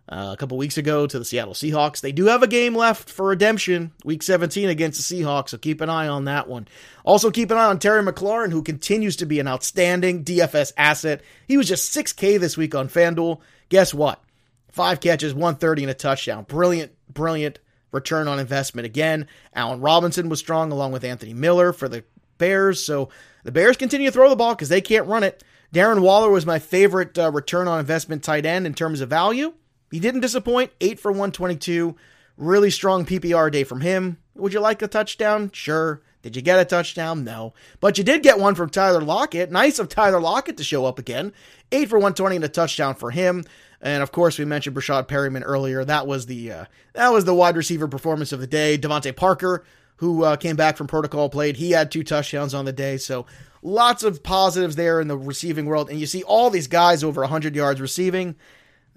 uh, 0.08 0.30
a 0.32 0.36
couple 0.36 0.58
weeks 0.58 0.76
ago 0.76 1.06
to 1.06 1.18
the 1.18 1.24
Seattle 1.24 1.54
Seahawks. 1.54 2.00
They 2.00 2.12
do 2.12 2.26
have 2.26 2.42
a 2.42 2.46
game 2.46 2.74
left 2.74 3.08
for 3.08 3.26
redemption, 3.26 3.92
week 4.04 4.22
17 4.22 4.68
against 4.68 5.08
the 5.08 5.22
Seahawks, 5.22 5.50
so 5.50 5.58
keep 5.58 5.80
an 5.80 5.88
eye 5.88 6.08
on 6.08 6.26
that 6.26 6.48
one. 6.48 6.68
Also, 7.04 7.30
keep 7.30 7.50
an 7.50 7.56
eye 7.56 7.66
on 7.66 7.78
Terry 7.78 8.02
McLaurin, 8.02 8.52
who 8.52 8.62
continues 8.62 9.16
to 9.16 9.26
be 9.26 9.40
an 9.40 9.48
outstanding 9.48 10.24
DFS 10.24 10.72
asset. 10.76 11.22
He 11.48 11.56
was 11.56 11.68
just 11.68 11.96
6K 11.96 12.38
this 12.38 12.56
week 12.56 12.74
on 12.74 12.88
FanDuel. 12.88 13.40
Guess 13.70 13.94
what? 13.94 14.22
Five 14.70 15.00
catches, 15.00 15.32
130 15.32 15.84
and 15.84 15.90
a 15.90 15.94
touchdown. 15.94 16.44
Brilliant, 16.44 16.92
brilliant 17.12 17.58
return 17.94 18.28
on 18.28 18.38
investment 18.38 18.84
again. 18.84 19.26
Allen 19.54 19.80
Robinson 19.80 20.28
was 20.28 20.40
strong 20.40 20.70
along 20.72 20.92
with 20.92 21.04
Anthony 21.04 21.32
Miller 21.32 21.72
for 21.72 21.88
the 21.88 22.04
Bears. 22.36 22.84
So 22.84 23.08
the 23.44 23.52
Bears 23.52 23.76
continue 23.76 24.08
to 24.08 24.12
throw 24.12 24.28
the 24.28 24.36
ball 24.36 24.54
because 24.54 24.68
they 24.68 24.80
can't 24.80 25.06
run 25.06 25.22
it. 25.22 25.42
Darren 25.72 26.02
Waller 26.02 26.30
was 26.30 26.46
my 26.46 26.58
favorite 26.58 27.18
uh, 27.18 27.30
return 27.32 27.66
on 27.66 27.80
investment 27.80 28.22
tight 28.22 28.46
end 28.46 28.66
in 28.66 28.74
terms 28.74 29.00
of 29.00 29.08
value. 29.08 29.54
He 29.90 30.00
didn't 30.00 30.20
disappoint, 30.20 30.72
8 30.80 31.00
for 31.00 31.10
122. 31.10 31.96
Really 32.36 32.70
strong 32.70 33.06
PPR 33.06 33.50
day 33.50 33.64
from 33.64 33.80
him. 33.80 34.18
Would 34.34 34.52
you 34.52 34.60
like 34.60 34.82
a 34.82 34.88
touchdown? 34.88 35.50
Sure. 35.52 36.02
Did 36.22 36.36
you 36.36 36.42
get 36.42 36.58
a 36.58 36.64
touchdown? 36.64 37.22
No. 37.22 37.52
But 37.80 37.98
you 37.98 38.02
did 38.02 38.22
get 38.22 38.38
one 38.38 38.54
from 38.54 38.70
Tyler 38.70 39.02
Lockett. 39.02 39.52
Nice 39.52 39.78
of 39.78 39.88
Tyler 39.88 40.20
Lockett 40.20 40.56
to 40.56 40.64
show 40.64 40.86
up 40.86 40.98
again. 40.98 41.32
8 41.70 41.88
for 41.88 41.98
120 41.98 42.36
and 42.36 42.44
a 42.44 42.48
touchdown 42.48 42.94
for 42.94 43.10
him. 43.10 43.44
And 43.84 44.02
of 44.02 44.10
course, 44.10 44.38
we 44.38 44.44
mentioned 44.44 44.74
Breshad 44.74 45.06
Perriman 45.06 45.42
earlier. 45.44 45.84
That 45.84 46.08
was 46.08 46.26
the 46.26 46.50
uh, 46.50 46.64
that 46.94 47.12
was 47.12 47.24
the 47.24 47.34
wide 47.34 47.56
receiver 47.56 47.86
performance 47.86 48.32
of 48.32 48.40
the 48.40 48.46
day. 48.48 48.76
DeVante 48.76 49.14
Parker, 49.14 49.64
who 49.98 50.24
uh, 50.24 50.34
came 50.34 50.56
back 50.56 50.76
from 50.76 50.88
protocol, 50.88 51.28
played. 51.28 51.56
He 51.56 51.70
had 51.70 51.92
two 51.92 52.02
touchdowns 52.02 52.54
on 52.54 52.64
the 52.64 52.72
day. 52.72 52.96
So 52.96 53.26
Lots 53.66 54.02
of 54.02 54.22
positives 54.22 54.76
there 54.76 55.00
in 55.00 55.08
the 55.08 55.16
receiving 55.16 55.64
world. 55.64 55.88
And 55.88 55.98
you 55.98 56.04
see 56.04 56.22
all 56.22 56.50
these 56.50 56.68
guys 56.68 57.02
over 57.02 57.22
100 57.22 57.56
yards 57.56 57.80
receiving. 57.80 58.36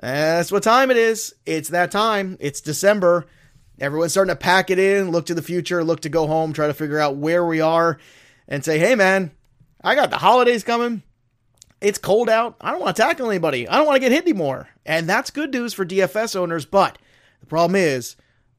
That's 0.01 0.51
what 0.51 0.62
time 0.62 0.91
it 0.91 0.98
is. 0.98 1.34
It's 1.46 1.70
that 1.70 1.89
time. 1.89 2.36
It's 2.41 2.60
December. 2.60 3.25
Everyone's 3.79 4.12
starting 4.12 4.34
to 4.34 4.36
pack 4.36 4.70
it 4.70 4.77
in, 4.77 5.12
look 5.12 5.27
to 5.27 5.34
the 5.34 5.41
future, 5.41 5.86
look 5.86 6.01
to 6.01 6.10
go 6.10 6.27
home, 6.27 6.51
try 6.51 6.67
to 6.67 6.74
figure 6.74 7.00
out 7.00 7.15
where 7.15 7.46
we 7.46 7.62
are, 7.62 7.98
and 8.48 8.65
say, 8.65 8.77
hey, 8.77 8.96
man, 8.96 9.32
I 9.82 9.96
got 9.96 10.10
the 10.10 10.17
holidays 10.17 10.65
coming. 10.65 11.01
It's 11.79 11.98
cold 11.98 12.29
out. 12.29 12.55
I 12.60 12.72
don't 12.72 12.81
want 12.81 12.96
to 12.96 13.01
tackle 13.01 13.29
anybody. 13.29 13.67
I 13.67 13.77
don't 13.77 13.86
want 13.86 13.98
to 13.98 14.00
get 14.00 14.12
hit 14.12 14.24
anymore. 14.24 14.69
And 14.86 15.07
that's 15.07 15.29
good 15.29 15.53
news 15.53 15.74
for 15.74 15.86
DFS 15.86 16.36
owners. 16.36 16.65
But 16.65 16.98
the 17.39 17.46
problem 17.46 17.75
is, 17.75 18.15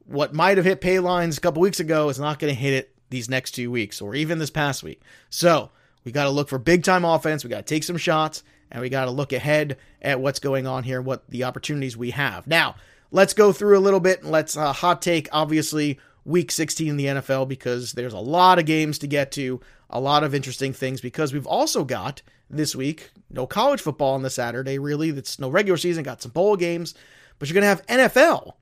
what 0.06 0.34
might 0.34 0.56
have 0.56 0.66
hit 0.66 0.80
pay 0.80 1.00
lines 1.00 1.36
a 1.36 1.40
couple 1.40 1.60
weeks 1.60 1.80
ago 1.80 2.08
is 2.08 2.18
not 2.18 2.38
going 2.38 2.54
to 2.54 2.60
hit 2.60 2.74
it 2.74 2.94
these 3.10 3.28
next 3.28 3.52
two 3.52 3.70
weeks 3.70 4.00
or 4.00 4.14
even 4.14 4.38
this 4.38 4.50
past 4.50 4.82
week. 4.82 5.02
So 5.30 5.70
we 6.04 6.12
got 6.12 6.24
to 6.24 6.30
look 6.30 6.48
for 6.48 6.58
big 6.58 6.84
time 6.84 7.04
offense. 7.04 7.44
We 7.44 7.50
got 7.50 7.66
to 7.66 7.74
take 7.74 7.84
some 7.84 7.96
shots 7.96 8.42
and 8.70 8.80
we 8.80 8.88
got 8.88 9.06
to 9.06 9.10
look 9.10 9.32
ahead 9.32 9.78
at 10.00 10.20
what's 10.20 10.38
going 10.38 10.66
on 10.66 10.84
here, 10.84 11.02
what 11.02 11.28
the 11.28 11.44
opportunities 11.44 11.96
we 11.96 12.10
have. 12.10 12.46
Now, 12.46 12.76
let's 13.10 13.34
go 13.34 13.52
through 13.52 13.78
a 13.78 13.80
little 13.80 14.00
bit 14.00 14.22
and 14.22 14.30
let's 14.30 14.56
uh, 14.56 14.72
hot 14.72 15.02
take, 15.02 15.28
obviously, 15.32 15.98
week 16.24 16.50
16 16.50 16.88
in 16.88 16.96
the 16.96 17.06
NFL 17.06 17.48
because 17.48 17.92
there's 17.92 18.12
a 18.12 18.18
lot 18.18 18.58
of 18.58 18.66
games 18.66 18.98
to 19.00 19.06
get 19.06 19.32
to, 19.32 19.60
a 19.90 20.00
lot 20.00 20.24
of 20.24 20.34
interesting 20.34 20.72
things 20.72 21.00
because 21.00 21.32
we've 21.32 21.46
also 21.46 21.84
got 21.84 22.22
this 22.50 22.74
week 22.74 23.10
no 23.30 23.46
college 23.46 23.82
football 23.82 24.14
on 24.14 24.22
the 24.22 24.30
Saturday, 24.30 24.78
really. 24.78 25.10
That's 25.10 25.38
no 25.38 25.50
regular 25.50 25.76
season, 25.76 26.02
got 26.02 26.22
some 26.22 26.32
bowl 26.32 26.56
games, 26.56 26.94
but 27.38 27.48
you're 27.48 27.60
going 27.60 27.62
to 27.62 27.68
have 27.68 27.86
NFL 27.86 28.54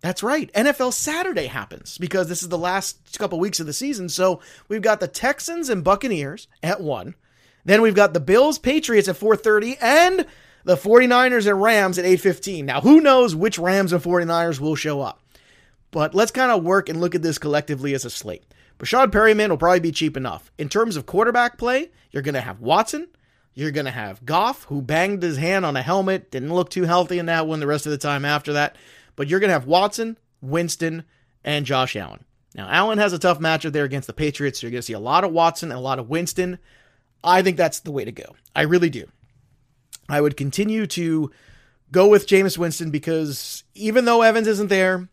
that's 0.00 0.22
right. 0.22 0.50
NFL 0.54 0.92
Saturday 0.94 1.46
happens 1.46 1.98
because 1.98 2.28
this 2.28 2.42
is 2.42 2.48
the 2.48 2.58
last 2.58 3.18
couple 3.18 3.38
weeks 3.38 3.60
of 3.60 3.66
the 3.66 3.72
season. 3.72 4.08
So 4.08 4.40
we've 4.68 4.82
got 4.82 5.00
the 5.00 5.08
Texans 5.08 5.68
and 5.68 5.84
Buccaneers 5.84 6.48
at 6.62 6.80
1. 6.80 7.14
Then 7.64 7.82
we've 7.82 7.94
got 7.94 8.14
the 8.14 8.20
Bills 8.20 8.58
Patriots 8.58 9.08
at 9.08 9.16
4:30 9.16 9.76
and 9.80 10.24
the 10.64 10.76
49ers 10.76 11.46
and 11.46 11.60
Rams 11.60 11.98
at 11.98 12.06
8:15. 12.06 12.64
Now, 12.64 12.80
who 12.80 13.00
knows 13.00 13.34
which 13.34 13.58
Rams 13.58 13.92
and 13.92 14.02
49ers 14.02 14.58
will 14.58 14.74
show 14.74 15.02
up. 15.02 15.22
But 15.90 16.14
let's 16.14 16.30
kind 16.30 16.50
of 16.50 16.64
work 16.64 16.88
and 16.88 17.00
look 17.00 17.14
at 17.14 17.22
this 17.22 17.38
collectively 17.38 17.92
as 17.92 18.06
a 18.06 18.10
slate. 18.10 18.44
Breshad 18.80 19.08
Perriman 19.08 19.50
will 19.50 19.58
probably 19.58 19.80
be 19.80 19.92
cheap 19.92 20.16
enough. 20.16 20.50
In 20.56 20.70
terms 20.70 20.96
of 20.96 21.04
quarterback 21.04 21.58
play, 21.58 21.90
you're 22.10 22.22
going 22.22 22.34
to 22.34 22.40
have 22.40 22.60
Watson, 22.60 23.08
you're 23.52 23.72
going 23.72 23.84
to 23.84 23.92
have 23.92 24.24
Goff, 24.24 24.64
who 24.64 24.80
banged 24.80 25.22
his 25.22 25.36
hand 25.36 25.66
on 25.66 25.76
a 25.76 25.82
helmet, 25.82 26.30
didn't 26.30 26.54
look 26.54 26.70
too 26.70 26.84
healthy 26.84 27.18
in 27.18 27.26
that 27.26 27.46
one 27.46 27.60
the 27.60 27.66
rest 27.66 27.84
of 27.84 27.92
the 27.92 27.98
time 27.98 28.24
after 28.24 28.54
that. 28.54 28.76
But 29.16 29.28
you're 29.28 29.38
going 29.38 29.48
to 29.48 29.54
have 29.54 29.66
Watson, 29.66 30.16
Winston, 30.40 31.04
and 31.44 31.66
Josh 31.66 31.94
Allen. 31.94 32.24
Now, 32.54 32.70
Allen 32.70 32.96
has 32.96 33.12
a 33.12 33.18
tough 33.18 33.38
matchup 33.38 33.72
there 33.72 33.84
against 33.84 34.06
the 34.06 34.14
Patriots. 34.14 34.60
So 34.60 34.66
you're 34.66 34.72
going 34.72 34.80
to 34.80 34.86
see 34.86 34.94
a 34.94 34.98
lot 34.98 35.24
of 35.24 35.32
Watson 35.32 35.70
and 35.70 35.78
a 35.78 35.82
lot 35.82 35.98
of 35.98 36.08
Winston. 36.08 36.58
I 37.22 37.42
think 37.42 37.58
that's 37.58 37.80
the 37.80 37.92
way 37.92 38.06
to 38.06 38.12
go. 38.12 38.34
I 38.56 38.62
really 38.62 38.88
do. 38.88 39.04
I 40.08 40.22
would 40.22 40.38
continue 40.38 40.86
to 40.88 41.30
go 41.92 42.08
with 42.08 42.26
Jameis 42.26 42.56
Winston 42.56 42.90
because 42.90 43.62
even 43.74 44.06
though 44.06 44.22
Evans 44.22 44.48
isn't 44.48 44.68
there, 44.68 45.06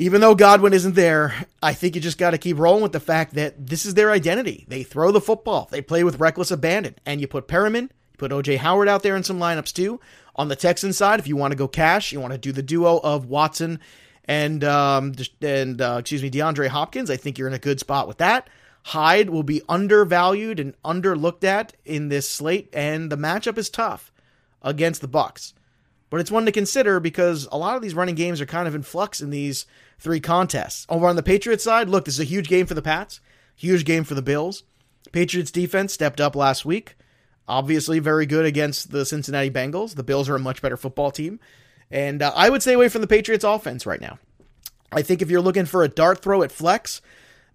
even 0.00 0.22
though 0.22 0.34
Godwin 0.34 0.72
isn't 0.72 0.94
there, 0.94 1.34
I 1.62 1.74
think 1.74 1.94
you 1.94 2.00
just 2.00 2.16
got 2.16 2.30
to 2.30 2.38
keep 2.38 2.58
rolling 2.58 2.82
with 2.82 2.92
the 2.92 3.00
fact 3.00 3.34
that 3.34 3.66
this 3.66 3.84
is 3.84 3.92
their 3.92 4.10
identity. 4.10 4.64
They 4.66 4.82
throw 4.82 5.12
the 5.12 5.20
football, 5.20 5.68
they 5.70 5.82
play 5.82 6.04
with 6.04 6.18
reckless 6.18 6.50
abandon, 6.50 6.94
and 7.04 7.20
you 7.20 7.28
put 7.28 7.46
Perriman, 7.46 7.82
you 7.82 8.16
put 8.16 8.32
OJ 8.32 8.56
Howard 8.56 8.88
out 8.88 9.02
there 9.02 9.14
in 9.14 9.22
some 9.22 9.38
lineups 9.38 9.74
too. 9.74 10.00
On 10.36 10.48
the 10.48 10.56
Texan 10.56 10.94
side, 10.94 11.20
if 11.20 11.28
you 11.28 11.36
want 11.36 11.52
to 11.52 11.56
go 11.56 11.68
cash, 11.68 12.12
you 12.12 12.20
want 12.20 12.32
to 12.32 12.38
do 12.38 12.50
the 12.50 12.62
duo 12.62 12.96
of 12.96 13.26
Watson 13.26 13.78
and 14.24 14.64
um, 14.64 15.12
and 15.42 15.82
uh, 15.82 15.98
excuse 16.00 16.22
me, 16.22 16.30
DeAndre 16.30 16.68
Hopkins. 16.68 17.10
I 17.10 17.18
think 17.18 17.36
you're 17.36 17.48
in 17.48 17.52
a 17.52 17.58
good 17.58 17.78
spot 17.78 18.08
with 18.08 18.18
that. 18.18 18.48
Hyde 18.84 19.28
will 19.28 19.42
be 19.42 19.60
undervalued 19.68 20.58
and 20.60 20.80
underlooked 20.82 21.44
at 21.44 21.74
in 21.84 22.08
this 22.08 22.26
slate, 22.26 22.70
and 22.72 23.12
the 23.12 23.18
matchup 23.18 23.58
is 23.58 23.68
tough 23.68 24.10
against 24.62 25.02
the 25.02 25.08
Bucs. 25.08 25.52
But 26.08 26.20
it's 26.20 26.30
one 26.30 26.44
to 26.46 26.52
consider 26.52 27.00
because 27.00 27.46
a 27.52 27.58
lot 27.58 27.76
of 27.76 27.82
these 27.82 27.94
running 27.94 28.16
games 28.16 28.40
are 28.40 28.46
kind 28.46 28.66
of 28.66 28.74
in 28.74 28.82
flux 28.82 29.20
in 29.20 29.30
these 29.30 29.64
three 30.00 30.20
contests. 30.20 30.86
Over 30.88 31.06
on 31.06 31.16
the 31.16 31.22
Patriots 31.22 31.62
side, 31.62 31.88
look, 31.88 32.06
this 32.06 32.14
is 32.14 32.20
a 32.20 32.24
huge 32.24 32.48
game 32.48 32.66
for 32.66 32.74
the 32.74 32.82
Pats, 32.82 33.20
huge 33.54 33.84
game 33.84 34.02
for 34.02 34.14
the 34.14 34.22
Bills. 34.22 34.64
Patriots 35.12 35.50
defense 35.50 35.92
stepped 35.92 36.20
up 36.20 36.34
last 36.34 36.64
week 36.64 36.96
obviously 37.50 37.98
very 37.98 38.26
good 38.26 38.46
against 38.46 38.92
the 38.92 39.04
Cincinnati 39.04 39.50
Bengals. 39.50 39.96
The 39.96 40.04
Bills 40.04 40.28
are 40.28 40.36
a 40.36 40.40
much 40.40 40.62
better 40.62 40.76
football 40.76 41.10
team. 41.10 41.40
And 41.90 42.22
uh, 42.22 42.32
I 42.34 42.48
would 42.48 42.62
stay 42.62 42.72
away 42.72 42.88
from 42.88 43.00
the 43.00 43.08
Patriots 43.08 43.44
offense 43.44 43.84
right 43.84 44.00
now. 44.00 44.18
I 44.92 45.02
think 45.02 45.20
if 45.20 45.30
you're 45.30 45.40
looking 45.40 45.66
for 45.66 45.82
a 45.82 45.88
dart 45.88 46.22
throw 46.22 46.42
at 46.42 46.52
flex, 46.52 47.02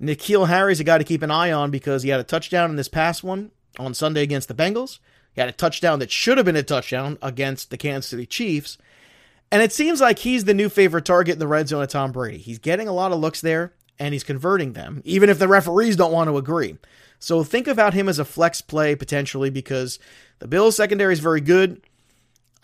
N'Keal 0.02 0.50
Harry's 0.50 0.82
a 0.82 0.84
guy 0.84 0.98
to 0.98 1.06
keep 1.06 1.22
an 1.22 1.32
eye 1.32 1.52
on 1.52 1.72
because 1.72 2.04
he 2.04 2.10
had 2.10 2.20
a 2.20 2.25
touchdown 2.25 2.70
in 2.70 2.75
this 2.75 2.90
past 2.90 3.24
one 3.24 3.52
on 3.80 3.94
Sunday 3.94 4.22
against 4.22 4.50
the 4.50 4.54
Bengals. 4.54 5.00
He 5.34 5.40
had 5.40 5.50
a 5.50 5.54
touchdown 5.54 6.00
that 6.00 6.12
should 6.12 6.38
have 6.38 6.46
been 6.46 6.56
a 6.58 6.64
touchdown 6.64 7.18
against 7.22 7.70
the 7.70 7.78
Kansas 7.78 8.10
City 8.10 8.25
Chiefs. 8.25 8.78
And 9.56 9.64
it 9.64 9.72
seems 9.72 10.02
like 10.02 10.20
he's 10.20 10.44
the 10.44 10.54
new 10.54 10.68
favorite 10.68 11.06
target 11.06 11.32
in 11.32 11.40
the 11.40 11.48
red 11.48 11.70
zone 11.70 11.82
of 11.82 11.88
Tom 11.88 12.12
Brady. 12.12 12.40
He's 12.40 12.60
getting 12.60 12.90
a 12.90 12.94
lot 12.94 13.14
of 13.14 13.22
looks 13.22 13.40
there 13.40 13.72
and 13.98 14.14
he's 14.14 14.26
converting 14.26 14.74
them, 14.74 15.02
even 15.06 15.30
if 15.30 15.40
the 15.40 15.48
referees 15.48 15.96
don't 15.96 16.12
want 16.12 16.30
to 16.30 16.36
agree. 16.36 16.76
So 17.20 17.42
think 17.42 17.66
about 17.66 17.94
him 17.94 18.10
as 18.10 18.20
a 18.20 18.26
flex 18.26 18.60
play 18.60 18.98
potentially 18.98 19.50
because 19.50 19.98
the 20.40 20.48
Bills 20.50 20.76
secondary 20.76 21.14
is 21.14 21.22
very 21.22 21.40
good. 21.40 21.82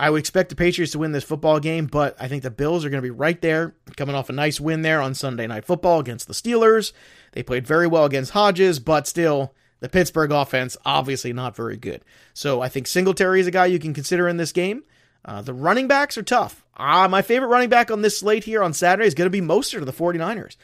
I 0.01 0.09
would 0.09 0.19
expect 0.19 0.49
the 0.49 0.57
Patriots 0.57 0.91
to 0.91 0.99
win 0.99 1.13
this 1.13 1.23
football 1.23 1.61
game, 1.61 1.85
but 1.85 2.17
I 2.19 2.27
think 2.27 2.43
the 2.43 2.51
Bills 2.51 2.83
are 2.83 2.89
going 2.89 3.01
to 3.01 3.07
be 3.07 3.09
right 3.09 3.39
there, 3.39 3.73
coming 3.95 4.13
off 4.13 4.29
a 4.29 4.33
nice 4.33 4.59
win 4.59 4.81
there 4.81 4.99
on 4.99 5.13
Sunday 5.13 5.47
Night 5.47 5.63
Football 5.63 6.01
against 6.01 6.27
the 6.27 6.33
Steelers. 6.33 6.91
They 7.31 7.41
played 7.41 7.65
very 7.65 7.87
well 7.87 8.03
against 8.03 8.31
Hodges, 8.31 8.79
but 8.79 9.07
still, 9.07 9.53
the 9.79 9.87
Pittsburgh 9.87 10.33
offense 10.33 10.75
obviously 10.83 11.31
not 11.31 11.55
very 11.55 11.77
good. 11.77 12.03
So 12.33 12.59
I 12.59 12.67
think 12.67 12.85
Singletary 12.85 13.39
is 13.39 13.47
a 13.47 13.51
guy 13.51 13.67
you 13.67 13.79
can 13.79 13.93
consider 13.93 14.27
in 14.27 14.35
this 14.35 14.51
game. 14.51 14.83
Uh, 15.23 15.41
the 15.41 15.53
running 15.53 15.87
backs 15.87 16.17
are 16.17 16.23
tough. 16.23 16.60
Ah, 16.77 17.07
my 17.07 17.21
favorite 17.21 17.49
running 17.49 17.69
back 17.69 17.91
on 17.91 18.01
this 18.01 18.17
slate 18.17 18.43
here 18.43 18.63
on 18.63 18.73
Saturday 18.73 19.07
is 19.07 19.13
going 19.13 19.25
to 19.25 19.29
be 19.29 19.41
Mostert 19.41 19.79
of 19.79 19.85
the 19.85 19.93
49ers. 19.93 20.55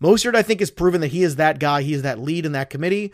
Mostert, 0.00 0.34
I 0.34 0.42
think, 0.42 0.60
has 0.60 0.70
proven 0.70 1.00
that 1.00 1.08
he 1.08 1.22
is 1.22 1.36
that 1.36 1.58
guy. 1.58 1.82
He 1.82 1.94
is 1.94 2.02
that 2.02 2.18
lead 2.18 2.46
in 2.46 2.52
that 2.52 2.70
committee. 2.70 3.12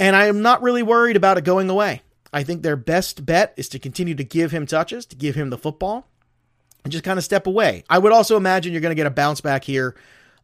And 0.00 0.16
I 0.16 0.26
am 0.26 0.42
not 0.42 0.62
really 0.62 0.82
worried 0.82 1.16
about 1.16 1.38
it 1.38 1.44
going 1.44 1.68
away. 1.68 2.02
I 2.32 2.42
think 2.42 2.62
their 2.62 2.76
best 2.76 3.24
bet 3.24 3.54
is 3.56 3.68
to 3.70 3.78
continue 3.78 4.14
to 4.16 4.24
give 4.24 4.50
him 4.50 4.66
touches, 4.66 5.06
to 5.06 5.16
give 5.16 5.36
him 5.36 5.50
the 5.50 5.58
football, 5.58 6.08
and 6.82 6.92
just 6.92 7.04
kind 7.04 7.18
of 7.18 7.24
step 7.24 7.46
away. 7.46 7.84
I 7.88 7.98
would 7.98 8.12
also 8.12 8.36
imagine 8.36 8.72
you're 8.72 8.80
going 8.82 8.90
to 8.90 8.96
get 8.96 9.06
a 9.06 9.10
bounce 9.10 9.40
back 9.40 9.62
here 9.62 9.94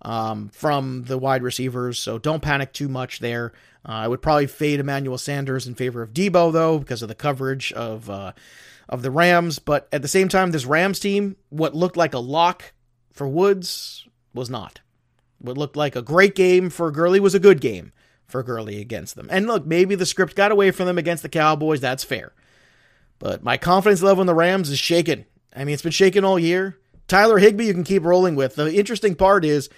um, 0.03 0.51
from 0.51 1.05
the 1.05 1.19
wide 1.19 1.43
receivers. 1.43 1.99
So 1.99 2.19
don't 2.19 2.43
panic 2.43 2.73
too 2.73 2.89
much 2.89 3.19
there. 3.19 3.53
Uh, 3.85 3.93
I 3.93 4.09
would 4.09 4.23
probably 4.23 4.47
fade 4.47 4.79
Emmanuel 4.79 5.19
Sanders 5.19 5.67
in 5.67 5.75
favor 5.75 6.03
of 6.03 6.13
Deebo, 6.13 6.53
though 6.53 6.79
because 6.79 7.03
of 7.03 7.09
the 7.09 7.15
coverage 7.15 7.73
of 7.73 8.09
uh, 8.09 8.33
of 8.91 9.01
the 9.01 9.11
Rams. 9.11 9.59
But 9.59 9.89
at 9.93 10.03
the 10.03 10.09
same 10.09 10.29
time, 10.29 10.51
this 10.51 10.67
Rams 10.67 11.01
team, 11.01 11.37
what 11.49 11.75
looked 11.75 11.97
like 11.97 12.13
a 12.13 12.19
lock 12.19 12.75
for 13.13 13.27
Woods 13.27 14.07
was 14.35 14.51
not. 14.51 14.81
What 15.39 15.57
looked 15.57 15.77
like 15.77 15.97
a 15.97 16.03
great 16.03 16.35
game 16.35 16.69
for 16.69 16.91
Gurley 16.91 17.21
was 17.21 17.35
a 17.35 17.41
good 17.41 17.63
game 17.63 17.93
for 18.27 18.43
Gurley 18.43 18.81
against 18.81 19.15
them. 19.15 19.29
And 19.31 19.47
look, 19.47 19.65
maybe 19.65 19.95
the 19.95 20.05
script 20.05 20.37
got 20.37 20.53
away 20.53 20.71
from 20.71 20.87
them 20.87 20.99
against 20.99 21.23
the 21.23 21.31
Cowboys. 21.31 21.81
That's 21.81 22.05
fair. 22.05 22.35
But 23.19 23.43
my 23.43 23.57
confidence 23.57 24.03
level 24.03 24.21
in 24.21 24.27
the 24.27 24.35
Rams 24.35 24.69
is 24.69 24.79
shaken. 24.79 25.25
I 25.55 25.65
mean, 25.65 25.73
it's 25.73 25.83
been 25.83 25.93
shaken 25.93 26.25
all 26.25 26.39
year. 26.39 26.77
Tyler 27.09 27.39
Higbee, 27.39 27.67
you 27.67 27.75
can 27.75 27.85
keep 27.85 28.05
rolling 28.05 28.37
with. 28.37 28.55
The 28.55 28.73
interesting 28.73 29.15
part 29.15 29.45
is 29.45 29.69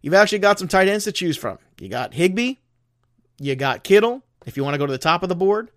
you've 0.00 0.14
actually 0.14 0.40
got 0.40 0.58
some 0.58 0.68
tight 0.68 0.88
ends 0.88 1.04
to 1.04 1.12
choose 1.12 1.36
from. 1.36 1.58
You 1.78 1.88
got 1.88 2.14
Higbee, 2.14 2.56
you 3.38 3.54
got 3.54 3.84
Kittle, 3.84 4.22
if 4.46 4.56
you 4.56 4.64
want 4.64 4.74
to 4.74 4.78
go 4.78 4.86
to 4.86 4.92
the 4.92 4.98
top 4.98 5.22
of 5.22 5.28
the 5.28 5.36
board, 5.36 5.70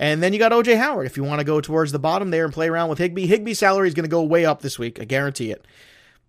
and 0.00 0.22
then 0.22 0.32
you 0.32 0.38
got 0.38 0.50
OJ 0.50 0.78
Howard 0.78 1.06
if 1.06 1.18
you 1.18 1.24
want 1.24 1.40
to 1.40 1.44
go 1.44 1.60
towards 1.60 1.92
the 1.92 1.98
bottom 1.98 2.30
there 2.30 2.46
and 2.46 2.54
play 2.54 2.70
around 2.70 2.88
with 2.88 2.98
Higbee. 2.98 3.28
Higbee's 3.28 3.58
salary 3.58 3.86
is 3.86 3.92
going 3.92 4.04
to 4.04 4.10
go 4.10 4.22
way 4.22 4.46
up 4.46 4.62
this 4.62 4.78
week, 4.78 4.98
I 4.98 5.04
guarantee 5.04 5.50
it. 5.50 5.66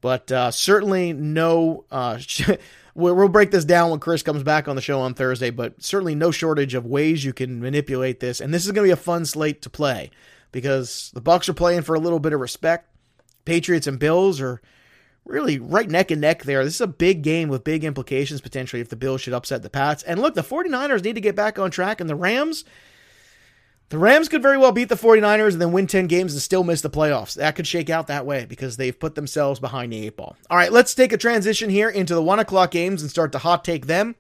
But 0.02 0.30
uh, 0.30 0.52
certainly 0.52 1.14
no. 1.14 1.86
Uh, 1.90 2.20
we'll 2.96 3.30
break 3.30 3.52
this 3.52 3.64
down 3.64 3.90
when 3.90 4.02
Chris 4.02 4.24
comes 4.24 4.44
back 4.44 4.68
on 4.68 4.76
the 4.76 4.82
show 4.82 5.00
on 5.00 5.14
Thursday, 5.14 5.52
but 5.52 5.82
certainly 5.82 6.16
no 6.16 6.32
shortage 6.32 6.74
of 6.74 6.86
ways 6.86 7.24
you 7.24 7.32
can 7.32 7.62
manipulate 7.62 8.20
this. 8.20 8.42
And 8.42 8.54
this 8.54 8.66
is 8.66 8.74
going 8.74 8.84
to 8.84 8.90
be 8.90 9.00
a 9.00 9.02
fun 9.02 9.24
slate 9.26 9.62
to 9.62 9.70
play 9.70 10.12
because 10.52 11.10
the 11.14 11.22
Bucs 11.22 11.48
are 11.48 11.54
playing 11.54 11.84
for 11.84 11.96
a 11.96 12.00
little 12.00 12.20
bit 12.20 12.34
of 12.34 12.42
respect. 12.42 12.90
Patriots 13.46 13.88
and 13.88 13.98
Bills 13.98 14.42
are 14.42 14.62
really 15.24 15.60
right 15.60 15.90
neck 15.90 16.12
and 16.12 16.20
neck 16.20 16.44
there. 16.44 16.66
This 16.66 16.76
is 16.76 16.82
a 16.82 16.88
big 16.88 17.22
game 17.22 17.48
with 17.48 17.64
big 17.64 17.86
implications 17.86 18.42
potentially 18.42 18.82
if 18.82 18.90
the 18.90 18.98
Bills 18.98 19.22
should 19.22 19.34
upset 19.34 19.64
the 19.64 19.70
Pats. 19.70 20.04
And 20.04 20.20
look, 20.20 20.36
the 20.36 20.42
49ers 20.42 21.06
need 21.06 21.16
to 21.16 21.22
get 21.22 21.38
back 21.38 21.58
on 21.58 21.72
track 21.72 22.02
and 22.02 22.10
the 22.10 22.16
Rams 22.18 22.66
the 23.92 23.98
Rams 23.98 24.30
could 24.30 24.42
very 24.42 24.58
well 24.58 24.72
beat 24.72 24.88
the 24.88 24.96
49ers 24.96 25.52
and 25.52 25.62
then 25.62 25.74
win 25.74 25.86
10 25.86 26.08
games 26.08 26.32
and 26.32 26.42
still 26.42 26.64
miss 26.64 26.80
the 26.80 26.90
playoffs. 26.90 27.34
That 27.34 27.58
could 27.58 27.68
shake 27.68 27.90
out 27.90 28.08
that 28.08 28.26
way 28.26 28.46
because 28.46 28.78
they've 28.78 28.98
put 28.98 29.16
themselves 29.16 29.60
behind 29.60 29.92
the 29.92 30.08
eight 30.08 30.16
ball. 30.16 30.38
All 30.50 30.56
right, 30.56 30.72
let's 30.72 30.96
take 30.96 31.12
a 31.12 31.18
transition 31.18 31.70
here 31.70 31.90
into 31.90 32.16
the 32.16 32.24
one 32.24 32.40
o'clock 32.40 32.72
games 32.72 33.02
and 33.02 33.12
start 33.12 33.34
to 33.34 33.38
hot 33.38 33.66
take 33.66 33.88
them. 33.88 34.16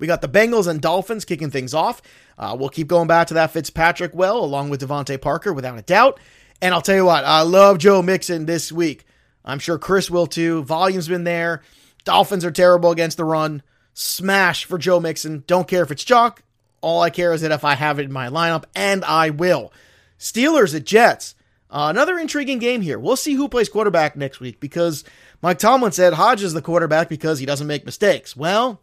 We 0.00 0.08
got 0.08 0.22
the 0.22 0.28
Bengals 0.28 0.66
and 0.66 0.80
Dolphins 0.80 1.24
kicking 1.24 1.52
things 1.52 1.72
off. 1.72 2.02
Uh, 2.36 2.56
we'll 2.58 2.68
keep 2.68 2.88
going 2.88 3.06
back 3.06 3.28
to 3.28 3.34
that 3.34 3.52
Fitzpatrick 3.52 4.12
well, 4.12 4.38
along 4.44 4.70
with 4.70 4.80
DeVante 4.80 5.20
Parker, 5.20 5.52
without 5.52 5.78
a 5.78 5.82
doubt. 5.82 6.18
And 6.60 6.74
I'll 6.74 6.82
tell 6.82 6.96
you 6.96 7.04
what, 7.04 7.24
I 7.24 7.42
love 7.42 7.78
Joe 7.78 8.02
Mixon 8.02 8.46
this 8.46 8.72
week. 8.72 9.06
I'm 9.44 9.60
sure 9.60 9.78
Chris 9.78 10.10
will 10.10 10.26
too. 10.26 10.64
Volume's 10.64 11.06
been 11.06 11.22
there. 11.22 11.62
Dolphins 12.04 12.44
are 12.44 12.50
terrible 12.50 12.90
against 12.90 13.18
the 13.18 13.24
run. 13.24 13.62
Smash 13.92 14.64
for 14.64 14.78
Joe 14.78 14.98
Mixon. 14.98 15.44
Don't 15.46 15.68
care 15.68 15.84
if 15.84 15.92
it's 15.92 16.02
chalk. 16.02 16.42
All 16.84 17.00
I 17.00 17.08
care 17.08 17.32
is 17.32 17.40
that 17.40 17.50
if 17.50 17.64
I 17.64 17.74
have 17.74 17.98
it 17.98 18.04
in 18.04 18.12
my 18.12 18.28
lineup, 18.28 18.64
and 18.74 19.04
I 19.06 19.30
will. 19.30 19.72
Steelers 20.18 20.74
at 20.74 20.84
Jets. 20.84 21.34
Uh, 21.70 21.88
another 21.88 22.18
intriguing 22.18 22.58
game 22.58 22.82
here. 22.82 22.98
We'll 22.98 23.16
see 23.16 23.32
who 23.32 23.48
plays 23.48 23.70
quarterback 23.70 24.16
next 24.16 24.38
week 24.38 24.60
because 24.60 25.02
Mike 25.40 25.58
Tomlin 25.58 25.92
said 25.92 26.12
Hodge 26.12 26.42
is 26.42 26.52
the 26.52 26.60
quarterback 26.60 27.08
because 27.08 27.38
he 27.38 27.46
doesn't 27.46 27.66
make 27.66 27.86
mistakes. 27.86 28.36
Well, 28.36 28.82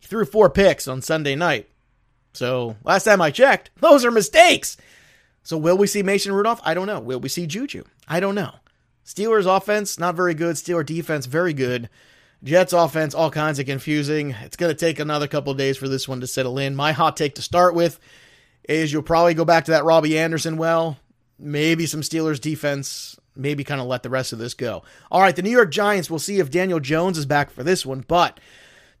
he 0.00 0.08
threw 0.08 0.24
four 0.24 0.50
picks 0.50 0.88
on 0.88 1.02
Sunday 1.02 1.36
night. 1.36 1.70
So 2.32 2.76
last 2.84 3.04
time 3.04 3.22
I 3.22 3.30
checked, 3.30 3.70
those 3.80 4.04
are 4.04 4.10
mistakes. 4.10 4.76
So 5.44 5.56
will 5.56 5.78
we 5.78 5.86
see 5.86 6.02
Mason 6.02 6.32
Rudolph? 6.32 6.60
I 6.64 6.74
don't 6.74 6.88
know. 6.88 6.98
Will 6.98 7.20
we 7.20 7.28
see 7.28 7.46
Juju? 7.46 7.84
I 8.08 8.18
don't 8.18 8.34
know. 8.34 8.56
Steelers 9.04 9.46
offense, 9.46 10.00
not 10.00 10.16
very 10.16 10.34
good. 10.34 10.56
Steeler 10.56 10.84
defense, 10.84 11.26
very 11.26 11.54
good. 11.54 11.88
Jets 12.44 12.72
offense, 12.72 13.14
all 13.14 13.30
kinds 13.30 13.58
of 13.58 13.66
confusing. 13.66 14.30
It's 14.42 14.56
going 14.56 14.74
to 14.74 14.78
take 14.78 14.98
another 14.98 15.26
couple 15.26 15.52
days 15.54 15.76
for 15.76 15.88
this 15.88 16.06
one 16.06 16.20
to 16.20 16.26
settle 16.26 16.58
in. 16.58 16.76
My 16.76 16.92
hot 16.92 17.16
take 17.16 17.34
to 17.36 17.42
start 17.42 17.74
with 17.74 17.98
is 18.68 18.92
you'll 18.92 19.02
probably 19.02 19.34
go 19.34 19.44
back 19.44 19.64
to 19.64 19.70
that 19.72 19.84
Robbie 19.84 20.18
Anderson 20.18 20.56
well, 20.56 20.98
maybe 21.38 21.86
some 21.86 22.02
Steelers 22.02 22.40
defense, 22.40 23.18
maybe 23.34 23.64
kind 23.64 23.80
of 23.80 23.86
let 23.86 24.02
the 24.02 24.10
rest 24.10 24.32
of 24.32 24.38
this 24.38 24.54
go. 24.54 24.82
All 25.10 25.20
right, 25.20 25.34
the 25.34 25.42
New 25.42 25.50
York 25.50 25.70
Giants, 25.70 26.10
we'll 26.10 26.18
see 26.18 26.38
if 26.38 26.50
Daniel 26.50 26.80
Jones 26.80 27.16
is 27.16 27.26
back 27.26 27.50
for 27.50 27.62
this 27.62 27.86
one, 27.86 28.04
but 28.06 28.38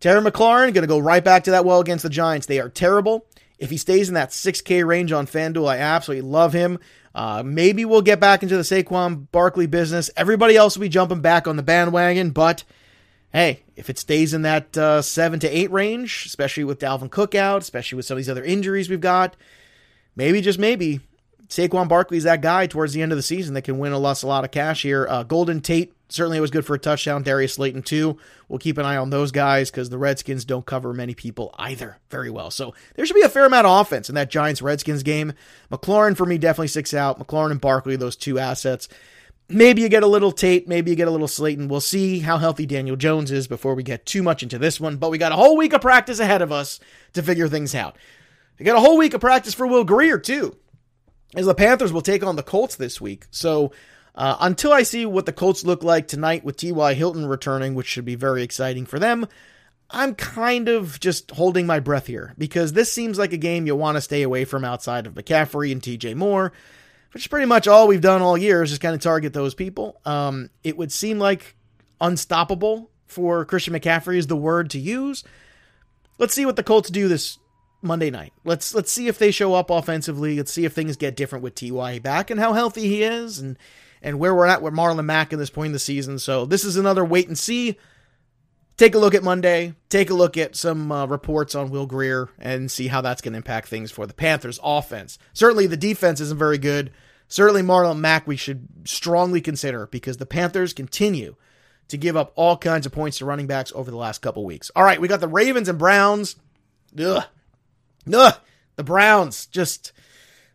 Terry 0.00 0.20
McLaurin 0.20 0.72
going 0.72 0.82
to 0.82 0.86
go 0.86 0.98
right 0.98 1.24
back 1.24 1.44
to 1.44 1.50
that 1.50 1.64
well 1.64 1.80
against 1.80 2.04
the 2.04 2.10
Giants. 2.10 2.46
They 2.46 2.60
are 2.60 2.68
terrible. 2.68 3.26
If 3.58 3.70
he 3.70 3.76
stays 3.76 4.08
in 4.08 4.14
that 4.14 4.30
6K 4.30 4.86
range 4.86 5.12
on 5.12 5.26
FanDuel, 5.26 5.68
I 5.68 5.78
absolutely 5.78 6.28
love 6.28 6.52
him. 6.52 6.78
Uh, 7.14 7.42
maybe 7.44 7.84
we'll 7.84 8.02
get 8.02 8.20
back 8.20 8.42
into 8.42 8.56
the 8.56 8.62
Saquon 8.62 9.30
Barkley 9.32 9.66
business. 9.66 10.10
Everybody 10.16 10.56
else 10.56 10.76
will 10.76 10.82
be 10.82 10.90
jumping 10.90 11.22
back 11.22 11.46
on 11.46 11.56
the 11.56 11.62
bandwagon, 11.62 12.30
but– 12.30 12.64
hey, 13.36 13.62
if 13.76 13.90
it 13.90 13.98
stays 13.98 14.32
in 14.32 14.40
that 14.40 14.74
uh, 14.78 15.02
seven 15.02 15.38
to 15.38 15.46
eight 15.46 15.70
range, 15.70 16.24
especially 16.24 16.64
with 16.64 16.80
Dalvin 16.80 17.10
Cook 17.10 17.34
out, 17.34 17.60
especially 17.60 17.96
with 17.96 18.06
some 18.06 18.14
of 18.14 18.18
these 18.18 18.30
other 18.30 18.42
injuries 18.42 18.88
we've 18.88 18.98
got, 18.98 19.36
maybe 20.16 20.40
just 20.40 20.58
maybe 20.58 21.00
Saquon 21.46 21.86
Barkley's 21.86 22.22
that 22.22 22.40
guy 22.40 22.66
towards 22.66 22.94
the 22.94 23.02
end 23.02 23.12
of 23.12 23.18
the 23.18 23.22
season 23.22 23.52
that 23.52 23.62
can 23.62 23.78
win 23.78 23.92
a 23.92 23.98
lot, 23.98 24.22
a 24.22 24.26
lot 24.26 24.44
of 24.44 24.52
cash 24.52 24.80
here. 24.80 25.06
Uh, 25.06 25.22
Golden 25.22 25.60
Tate 25.60 25.92
certainly 26.08 26.40
was 26.40 26.50
good 26.50 26.64
for 26.64 26.76
a 26.76 26.78
touchdown. 26.78 27.22
Darius 27.22 27.52
Slayton 27.52 27.82
too. 27.82 28.16
We'll 28.48 28.58
keep 28.58 28.78
an 28.78 28.86
eye 28.86 28.96
on 28.96 29.10
those 29.10 29.32
guys 29.32 29.70
because 29.70 29.90
the 29.90 29.98
Redskins 29.98 30.46
don't 30.46 30.64
cover 30.64 30.94
many 30.94 31.14
people 31.14 31.54
either 31.58 31.98
very 32.08 32.30
well. 32.30 32.50
So 32.50 32.72
there 32.94 33.04
should 33.04 33.16
be 33.16 33.20
a 33.20 33.28
fair 33.28 33.44
amount 33.44 33.66
of 33.66 33.78
offense 33.82 34.08
in 34.08 34.14
that 34.14 34.30
Giants 34.30 34.62
Redskins 34.62 35.02
game. 35.02 35.34
McLaurin 35.70 36.16
for 36.16 36.24
me 36.24 36.38
definitely 36.38 36.68
sticks 36.68 36.94
out. 36.94 37.18
McLaurin 37.18 37.50
and 37.50 37.60
Barkley, 37.60 37.96
those 37.96 38.16
two 38.16 38.38
assets. 38.38 38.88
Maybe 39.48 39.80
you 39.82 39.88
get 39.88 40.02
a 40.02 40.08
little 40.08 40.32
Tate, 40.32 40.66
maybe 40.66 40.90
you 40.90 40.96
get 40.96 41.06
a 41.06 41.12
little 41.12 41.28
Slayton. 41.28 41.68
We'll 41.68 41.80
see 41.80 42.18
how 42.18 42.38
healthy 42.38 42.66
Daniel 42.66 42.96
Jones 42.96 43.30
is 43.30 43.46
before 43.46 43.74
we 43.74 43.84
get 43.84 44.04
too 44.04 44.22
much 44.22 44.42
into 44.42 44.58
this 44.58 44.80
one. 44.80 44.96
But 44.96 45.10
we 45.10 45.18
got 45.18 45.32
a 45.32 45.36
whole 45.36 45.56
week 45.56 45.72
of 45.72 45.80
practice 45.80 46.18
ahead 46.18 46.42
of 46.42 46.50
us 46.50 46.80
to 47.12 47.22
figure 47.22 47.48
things 47.48 47.74
out. 47.74 47.96
We 48.58 48.64
got 48.64 48.76
a 48.76 48.80
whole 48.80 48.96
week 48.96 49.14
of 49.14 49.20
practice 49.20 49.54
for 49.54 49.66
Will 49.66 49.84
Grier, 49.84 50.18
too, 50.18 50.56
as 51.36 51.46
the 51.46 51.54
Panthers 51.54 51.92
will 51.92 52.02
take 52.02 52.24
on 52.24 52.36
the 52.36 52.42
Colts 52.42 52.74
this 52.74 53.00
week. 53.00 53.26
So 53.30 53.70
uh, 54.16 54.36
until 54.40 54.72
I 54.72 54.82
see 54.82 55.06
what 55.06 55.26
the 55.26 55.32
Colts 55.32 55.64
look 55.64 55.84
like 55.84 56.08
tonight 56.08 56.42
with 56.42 56.56
T.Y. 56.56 56.94
Hilton 56.94 57.26
returning, 57.26 57.74
which 57.74 57.86
should 57.86 58.06
be 58.06 58.14
very 58.14 58.42
exciting 58.42 58.86
for 58.86 58.98
them, 58.98 59.28
I'm 59.90 60.14
kind 60.14 60.68
of 60.68 60.98
just 60.98 61.30
holding 61.30 61.66
my 61.66 61.78
breath 61.78 62.06
here 62.06 62.34
because 62.36 62.72
this 62.72 62.92
seems 62.92 63.18
like 63.18 63.32
a 63.32 63.38
game 63.38 63.66
you 63.66 63.76
want 63.76 63.96
to 63.96 64.00
stay 64.00 64.22
away 64.22 64.44
from 64.44 64.64
outside 64.64 65.06
of 65.06 65.14
McCaffrey 65.14 65.70
and 65.70 65.80
DJ 65.80 66.14
Moore 66.14 66.52
which 67.12 67.24
is 67.24 67.28
pretty 67.28 67.46
much 67.46 67.66
all 67.68 67.88
we've 67.88 68.00
done 68.00 68.22
all 68.22 68.36
year 68.36 68.62
is 68.62 68.70
just 68.70 68.82
kind 68.82 68.94
of 68.94 69.00
target 69.00 69.32
those 69.32 69.54
people. 69.54 70.00
Um, 70.04 70.50
it 70.62 70.76
would 70.76 70.92
seem 70.92 71.18
like 71.18 71.56
unstoppable 72.00 72.90
for 73.06 73.44
Christian 73.44 73.74
McCaffrey 73.74 74.16
is 74.16 74.26
the 74.26 74.36
word 74.36 74.70
to 74.70 74.78
use. 74.78 75.24
Let's 76.18 76.34
see 76.34 76.46
what 76.46 76.56
the 76.56 76.62
Colts 76.62 76.90
do 76.90 77.08
this 77.08 77.38
Monday 77.82 78.10
night. 78.10 78.32
Let's 78.44 78.74
let's 78.74 78.92
see 78.92 79.08
if 79.08 79.18
they 79.18 79.30
show 79.30 79.54
up 79.54 79.70
offensively. 79.70 80.36
Let's 80.36 80.52
see 80.52 80.64
if 80.64 80.72
things 80.72 80.96
get 80.96 81.16
different 81.16 81.42
with 81.42 81.54
Ty 81.54 82.00
back 82.00 82.30
and 82.30 82.40
how 82.40 82.52
healthy 82.52 82.88
he 82.88 83.02
is 83.02 83.38
and 83.38 83.58
and 84.02 84.18
where 84.18 84.34
we're 84.34 84.46
at 84.46 84.62
with 84.62 84.74
Marlon 84.74 85.04
Mack 85.04 85.32
at 85.32 85.38
this 85.38 85.50
point 85.50 85.68
in 85.68 85.72
the 85.72 85.78
season. 85.78 86.18
So 86.18 86.44
this 86.44 86.64
is 86.64 86.76
another 86.76 87.04
wait 87.04 87.28
and 87.28 87.38
see 87.38 87.76
take 88.76 88.94
a 88.94 88.98
look 88.98 89.14
at 89.14 89.22
Monday, 89.22 89.74
take 89.88 90.10
a 90.10 90.14
look 90.14 90.36
at 90.36 90.56
some 90.56 90.92
uh, 90.92 91.06
reports 91.06 91.54
on 91.54 91.70
Will 91.70 91.86
Grier, 91.86 92.28
and 92.38 92.70
see 92.70 92.88
how 92.88 93.00
that's 93.00 93.22
going 93.22 93.32
to 93.32 93.38
impact 93.38 93.68
things 93.68 93.90
for 93.90 94.06
the 94.06 94.14
Panthers' 94.14 94.60
offense. 94.62 95.18
Certainly, 95.32 95.68
the 95.68 95.76
defense 95.76 96.20
isn't 96.20 96.38
very 96.38 96.58
good. 96.58 96.90
Certainly, 97.28 97.62
Marlon 97.62 97.98
Mack 97.98 98.26
we 98.26 98.36
should 98.36 98.68
strongly 98.84 99.40
consider 99.40 99.86
because 99.86 100.18
the 100.18 100.26
Panthers 100.26 100.72
continue 100.72 101.36
to 101.88 101.96
give 101.96 102.16
up 102.16 102.32
all 102.34 102.56
kinds 102.56 102.86
of 102.86 102.92
points 102.92 103.18
to 103.18 103.24
running 103.24 103.46
backs 103.46 103.72
over 103.74 103.90
the 103.90 103.96
last 103.96 104.20
couple 104.20 104.44
weeks. 104.44 104.70
All 104.74 104.84
right, 104.84 105.00
we 105.00 105.08
got 105.08 105.20
the 105.20 105.28
Ravens 105.28 105.68
and 105.68 105.78
Browns. 105.78 106.36
Ugh. 106.98 107.24
Ugh. 108.12 108.34
The 108.76 108.84
Browns 108.84 109.46
just 109.46 109.92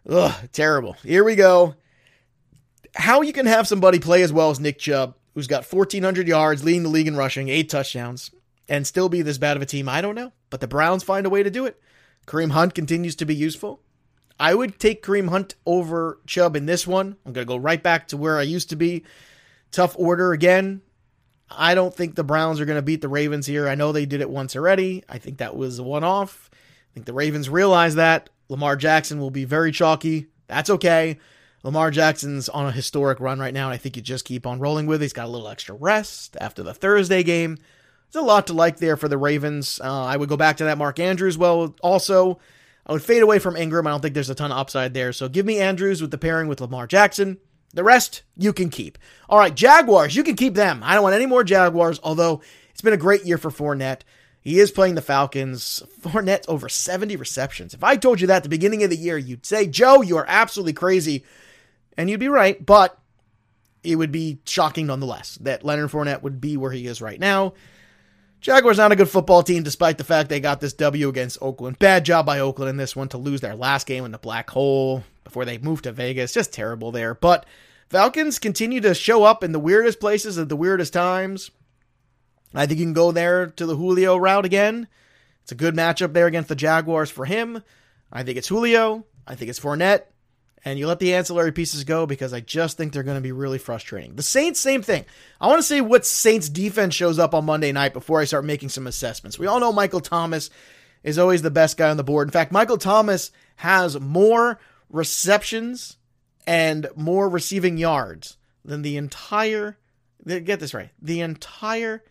ugh, 0.07 0.33
terrible. 0.51 0.93
Here 1.03 1.23
we 1.23 1.35
go. 1.35 1.75
How 2.95 3.21
you 3.21 3.33
can 3.33 3.45
have 3.45 3.67
somebody 3.67 3.99
play 3.99 4.21
as 4.21 4.33
well 4.33 4.49
as 4.51 4.59
Nick 4.59 4.77
Chubb 4.77 5.15
who's 5.33 5.47
got 5.47 5.65
1,400 5.65 6.27
yards, 6.27 6.63
leading 6.63 6.83
the 6.83 6.89
league 6.89 7.07
in 7.07 7.15
rushing, 7.15 7.49
eight 7.49 7.69
touchdowns, 7.69 8.31
and 8.67 8.85
still 8.85 9.09
be 9.09 9.21
this 9.21 9.37
bad 9.37 9.57
of 9.57 9.63
a 9.63 9.65
team? 9.65 9.87
I 9.89 10.01
don't 10.01 10.15
know. 10.15 10.31
But 10.49 10.59
the 10.61 10.67
Browns 10.67 11.03
find 11.03 11.25
a 11.25 11.29
way 11.29 11.43
to 11.43 11.49
do 11.49 11.65
it. 11.65 11.81
Kareem 12.27 12.51
Hunt 12.51 12.73
continues 12.73 13.15
to 13.17 13.25
be 13.25 13.35
useful. 13.35 13.81
I 14.39 14.55
would 14.55 14.79
take 14.79 15.03
Kareem 15.03 15.29
Hunt 15.29 15.55
over 15.65 16.19
Chubb 16.25 16.55
in 16.55 16.65
this 16.65 16.87
one. 16.87 17.15
I'm 17.25 17.33
going 17.33 17.45
to 17.45 17.53
go 17.53 17.57
right 17.57 17.81
back 17.81 18.07
to 18.09 18.17
where 18.17 18.37
I 18.37 18.43
used 18.43 18.69
to 18.69 18.75
be. 18.75 19.03
Tough 19.71 19.95
order 19.97 20.33
again. 20.33 20.81
I 21.49 21.75
don't 21.75 21.93
think 21.93 22.15
the 22.15 22.23
Browns 22.23 22.59
are 22.59 22.65
going 22.65 22.77
to 22.77 22.81
beat 22.81 23.01
the 23.01 23.09
Ravens 23.09 23.45
here. 23.45 23.67
I 23.67 23.75
know 23.75 23.91
they 23.91 24.05
did 24.05 24.21
it 24.21 24.29
once 24.29 24.55
already. 24.55 25.03
I 25.09 25.17
think 25.17 25.37
that 25.37 25.55
was 25.55 25.79
a 25.79 25.83
one 25.83 26.03
off. 26.03 26.49
I 26.53 26.93
think 26.93 27.05
the 27.05 27.13
Ravens 27.13 27.49
realize 27.49 27.95
that. 27.95 28.29
Lamar 28.49 28.75
Jackson 28.75 29.19
will 29.19 29.31
be 29.31 29.45
very 29.45 29.71
chalky. 29.71 30.27
That's 30.47 30.69
okay. 30.69 31.19
Lamar 31.63 31.91
Jackson's 31.91 32.49
on 32.49 32.65
a 32.65 32.71
historic 32.71 33.19
run 33.19 33.39
right 33.39 33.53
now, 33.53 33.67
and 33.67 33.73
I 33.73 33.77
think 33.77 33.95
you 33.95 34.01
just 34.01 34.25
keep 34.25 34.47
on 34.47 34.59
rolling 34.59 34.87
with. 34.87 35.01
It. 35.01 35.05
He's 35.05 35.13
got 35.13 35.25
a 35.25 35.31
little 35.31 35.47
extra 35.47 35.75
rest 35.75 36.35
after 36.41 36.63
the 36.63 36.73
Thursday 36.73 37.23
game. 37.23 37.57
There's 38.11 38.23
a 38.23 38.27
lot 38.27 38.47
to 38.47 38.53
like 38.53 38.77
there 38.77 38.97
for 38.97 39.07
the 39.07 39.17
Ravens. 39.17 39.79
Uh, 39.81 40.05
I 40.05 40.17
would 40.17 40.29
go 40.29 40.37
back 40.37 40.57
to 40.57 40.63
that 40.65 40.77
Mark 40.77 40.99
Andrews. 40.99 41.37
Well, 41.37 41.75
also, 41.81 42.39
I 42.85 42.93
would 42.93 43.03
fade 43.03 43.21
away 43.21 43.39
from 43.39 43.55
Ingram. 43.55 43.87
I 43.87 43.91
don't 43.91 44.01
think 44.01 44.15
there's 44.15 44.29
a 44.29 44.35
ton 44.35 44.51
of 44.51 44.57
upside 44.57 44.93
there. 44.93 45.13
So 45.13 45.29
give 45.29 45.45
me 45.45 45.59
Andrews 45.59 46.01
with 46.01 46.11
the 46.11 46.17
pairing 46.17 46.47
with 46.47 46.59
Lamar 46.59 46.87
Jackson. 46.87 47.37
The 47.73 47.83
rest 47.83 48.23
you 48.35 48.51
can 48.51 48.69
keep. 48.69 48.97
All 49.29 49.39
right, 49.39 49.55
Jaguars, 49.55 50.15
you 50.15 50.23
can 50.23 50.35
keep 50.35 50.55
them. 50.55 50.81
I 50.83 50.93
don't 50.93 51.03
want 51.03 51.15
any 51.15 51.25
more 51.25 51.43
Jaguars, 51.43 51.99
although 52.03 52.41
It's 52.71 52.81
been 52.81 52.93
a 52.93 52.97
great 52.97 53.25
year 53.25 53.37
for 53.37 53.51
Fournette. 53.51 54.01
He 54.41 54.59
is 54.59 54.71
playing 54.71 54.95
the 54.95 55.01
Falcons. 55.01 55.83
Fournette 56.01 56.45
over 56.47 56.67
70 56.67 57.15
receptions. 57.15 57.73
If 57.73 57.83
I 57.83 57.95
told 57.95 58.19
you 58.19 58.27
that 58.27 58.37
at 58.37 58.43
the 58.43 58.49
beginning 58.49 58.83
of 58.83 58.89
the 58.89 58.97
year, 58.97 59.17
you'd 59.17 59.45
say, 59.45 59.67
Joe, 59.67 60.01
you 60.01 60.17
are 60.17 60.25
absolutely 60.27 60.73
crazy. 60.73 61.23
And 62.01 62.09
you'd 62.09 62.19
be 62.19 62.29
right, 62.29 62.65
but 62.65 62.97
it 63.83 63.95
would 63.95 64.11
be 64.11 64.39
shocking 64.47 64.87
nonetheless 64.87 65.37
that 65.41 65.63
Leonard 65.63 65.91
Fournette 65.91 66.23
would 66.23 66.41
be 66.41 66.57
where 66.57 66.71
he 66.71 66.87
is 66.87 66.99
right 66.99 67.19
now. 67.19 67.53
Jaguars 68.39 68.79
not 68.79 68.91
a 68.91 68.95
good 68.95 69.07
football 69.07 69.43
team, 69.43 69.61
despite 69.61 69.99
the 69.99 70.03
fact 70.03 70.29
they 70.29 70.39
got 70.39 70.59
this 70.59 70.73
W 70.73 71.09
against 71.09 71.37
Oakland. 71.43 71.77
Bad 71.77 72.03
job 72.03 72.25
by 72.25 72.39
Oakland 72.39 72.71
in 72.71 72.77
this 72.77 72.95
one 72.95 73.07
to 73.09 73.19
lose 73.19 73.41
their 73.41 73.53
last 73.53 73.85
game 73.85 74.03
in 74.03 74.11
the 74.11 74.17
black 74.17 74.49
hole 74.49 75.03
before 75.23 75.45
they 75.45 75.59
moved 75.59 75.83
to 75.83 75.91
Vegas. 75.91 76.33
Just 76.33 76.51
terrible 76.51 76.91
there. 76.91 77.13
But 77.13 77.45
Falcons 77.87 78.39
continue 78.39 78.81
to 78.81 78.95
show 78.95 79.23
up 79.23 79.43
in 79.43 79.51
the 79.51 79.59
weirdest 79.59 79.99
places 79.99 80.39
at 80.39 80.49
the 80.49 80.55
weirdest 80.55 80.93
times. 80.93 81.51
I 82.55 82.65
think 82.65 82.79
you 82.79 82.85
can 82.87 82.93
go 82.93 83.11
there 83.11 83.45
to 83.45 83.65
the 83.67 83.75
Julio 83.75 84.17
route 84.17 84.45
again. 84.45 84.87
It's 85.43 85.51
a 85.51 85.55
good 85.55 85.75
matchup 85.75 86.13
there 86.13 86.25
against 86.25 86.49
the 86.49 86.55
Jaguars 86.55 87.11
for 87.11 87.25
him. 87.25 87.61
I 88.11 88.23
think 88.23 88.39
it's 88.39 88.47
Julio. 88.47 89.05
I 89.27 89.35
think 89.35 89.51
it's 89.51 89.59
Fournette 89.59 90.05
and 90.63 90.77
you 90.77 90.87
let 90.87 90.99
the 90.99 91.13
ancillary 91.13 91.51
pieces 91.51 91.83
go 91.83 92.05
because 92.05 92.33
I 92.33 92.39
just 92.39 92.77
think 92.77 92.93
they're 92.93 93.03
going 93.03 93.17
to 93.17 93.21
be 93.21 93.31
really 93.31 93.57
frustrating. 93.57 94.15
The 94.15 94.23
Saints, 94.23 94.59
same 94.59 94.81
thing. 94.81 95.05
I 95.39 95.47
want 95.47 95.59
to 95.59 95.63
see 95.63 95.81
what 95.81 96.05
Saints 96.05 96.49
defense 96.49 96.93
shows 96.93 97.19
up 97.19 97.33
on 97.33 97.45
Monday 97.45 97.71
night 97.71 97.93
before 97.93 98.19
I 98.19 98.25
start 98.25 98.45
making 98.45 98.69
some 98.69 98.87
assessments. 98.87 99.39
We 99.39 99.47
all 99.47 99.59
know 99.59 99.73
Michael 99.73 100.01
Thomas 100.01 100.49
is 101.03 101.17
always 101.17 101.41
the 101.41 101.49
best 101.49 101.77
guy 101.77 101.89
on 101.89 101.97
the 101.97 102.03
board. 102.03 102.27
In 102.27 102.31
fact, 102.31 102.51
Michael 102.51 102.77
Thomas 102.77 103.31
has 103.57 103.99
more 103.99 104.59
receptions 104.89 105.97
and 106.45 106.87
more 106.95 107.27
receiving 107.27 107.77
yards 107.77 108.37
than 108.63 108.83
the 108.83 108.97
entire, 108.97 109.77
get 110.25 110.59
this 110.59 110.73
right, 110.73 110.89
the 111.01 111.21
entire 111.21 112.03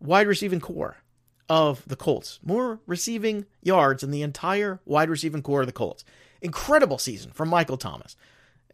wide 0.00 0.26
receiving 0.26 0.60
corps 0.60 0.96
of 1.48 1.82
the 1.86 1.96
Colts. 1.96 2.40
More 2.42 2.80
receiving 2.86 3.46
yards 3.62 4.00
than 4.00 4.10
the 4.10 4.22
entire 4.22 4.80
wide 4.84 5.10
receiving 5.10 5.42
corps 5.42 5.60
of 5.60 5.66
the 5.66 5.72
Colts. 5.72 6.04
Incredible 6.40 6.98
season 6.98 7.32
from 7.32 7.48
Michael 7.48 7.76
Thomas. 7.76 8.16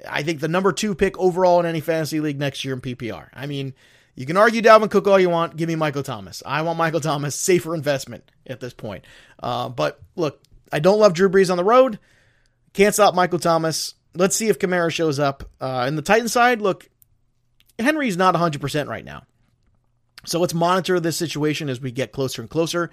I 0.09 0.23
think 0.23 0.41
the 0.41 0.49
number 0.49 0.73
two 0.73 0.95
pick 0.95 1.19
overall 1.19 1.61
in 1.61 1.67
any 1.67 1.81
fantasy 1.81 2.21
league 2.21 2.39
next 2.39 2.65
year 2.65 2.75
in 2.75 2.81
PPR. 2.81 3.29
I 3.33 3.47
mean, 3.47 3.75
you 4.15 4.27
can 4.27 4.37
argue 4.37 4.63
Dalvin 4.63 4.91
Cook 4.91 5.07
all 5.07 5.19
you 5.19 5.31
want. 5.31 5.57
Give 5.57 5.69
me 5.69 5.77
Michael 5.77 6.03
Thomas. 6.03 6.43
I 6.45 6.63
want 6.63 6.79
Michael 6.79 7.01
Thomas. 7.01 7.35
Safer 7.45 7.75
investment 7.75 8.31
at 8.47 8.61
this 8.61 8.75
point. 8.75 9.05
Uh, 9.43 9.69
but 9.69 10.01
look, 10.17 10.41
I 10.73 10.81
don't 10.81 10.99
love 10.99 11.15
Drew 11.15 11.29
Brees 11.29 11.51
on 11.51 11.57
the 11.57 11.65
road. 11.65 11.99
Can't 12.73 12.95
stop 12.95 13.15
Michael 13.15 13.39
Thomas. 13.39 13.95
Let's 14.15 14.37
see 14.37 14.49
if 14.49 14.59
Kamara 14.59 14.91
shows 14.91 15.19
up. 15.19 15.49
Uh, 15.61 15.85
in 15.89 15.97
the 15.97 16.03
Titan 16.03 16.29
side, 16.29 16.61
look, 16.61 16.89
Henry's 17.79 18.17
not 18.17 18.35
100% 18.35 18.89
right 18.89 19.05
now. 19.05 19.25
So 20.27 20.41
let's 20.41 20.55
monitor 20.55 21.01
this 21.01 21.17
situation 21.17 21.69
as 21.69 21.81
we 21.81 21.91
get 21.91 22.13
closer 22.13 22.41
and 22.41 22.51
closer 22.51 22.91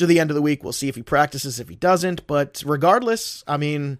to 0.00 0.06
the 0.06 0.20
end 0.20 0.30
of 0.30 0.34
the 0.34 0.42
week. 0.42 0.62
We'll 0.62 0.72
see 0.72 0.88
if 0.88 0.96
he 0.96 1.02
practices, 1.02 1.60
if 1.60 1.68
he 1.68 1.76
doesn't. 1.76 2.26
But 2.26 2.62
regardless, 2.66 3.44
I 3.46 3.56
mean, 3.56 3.98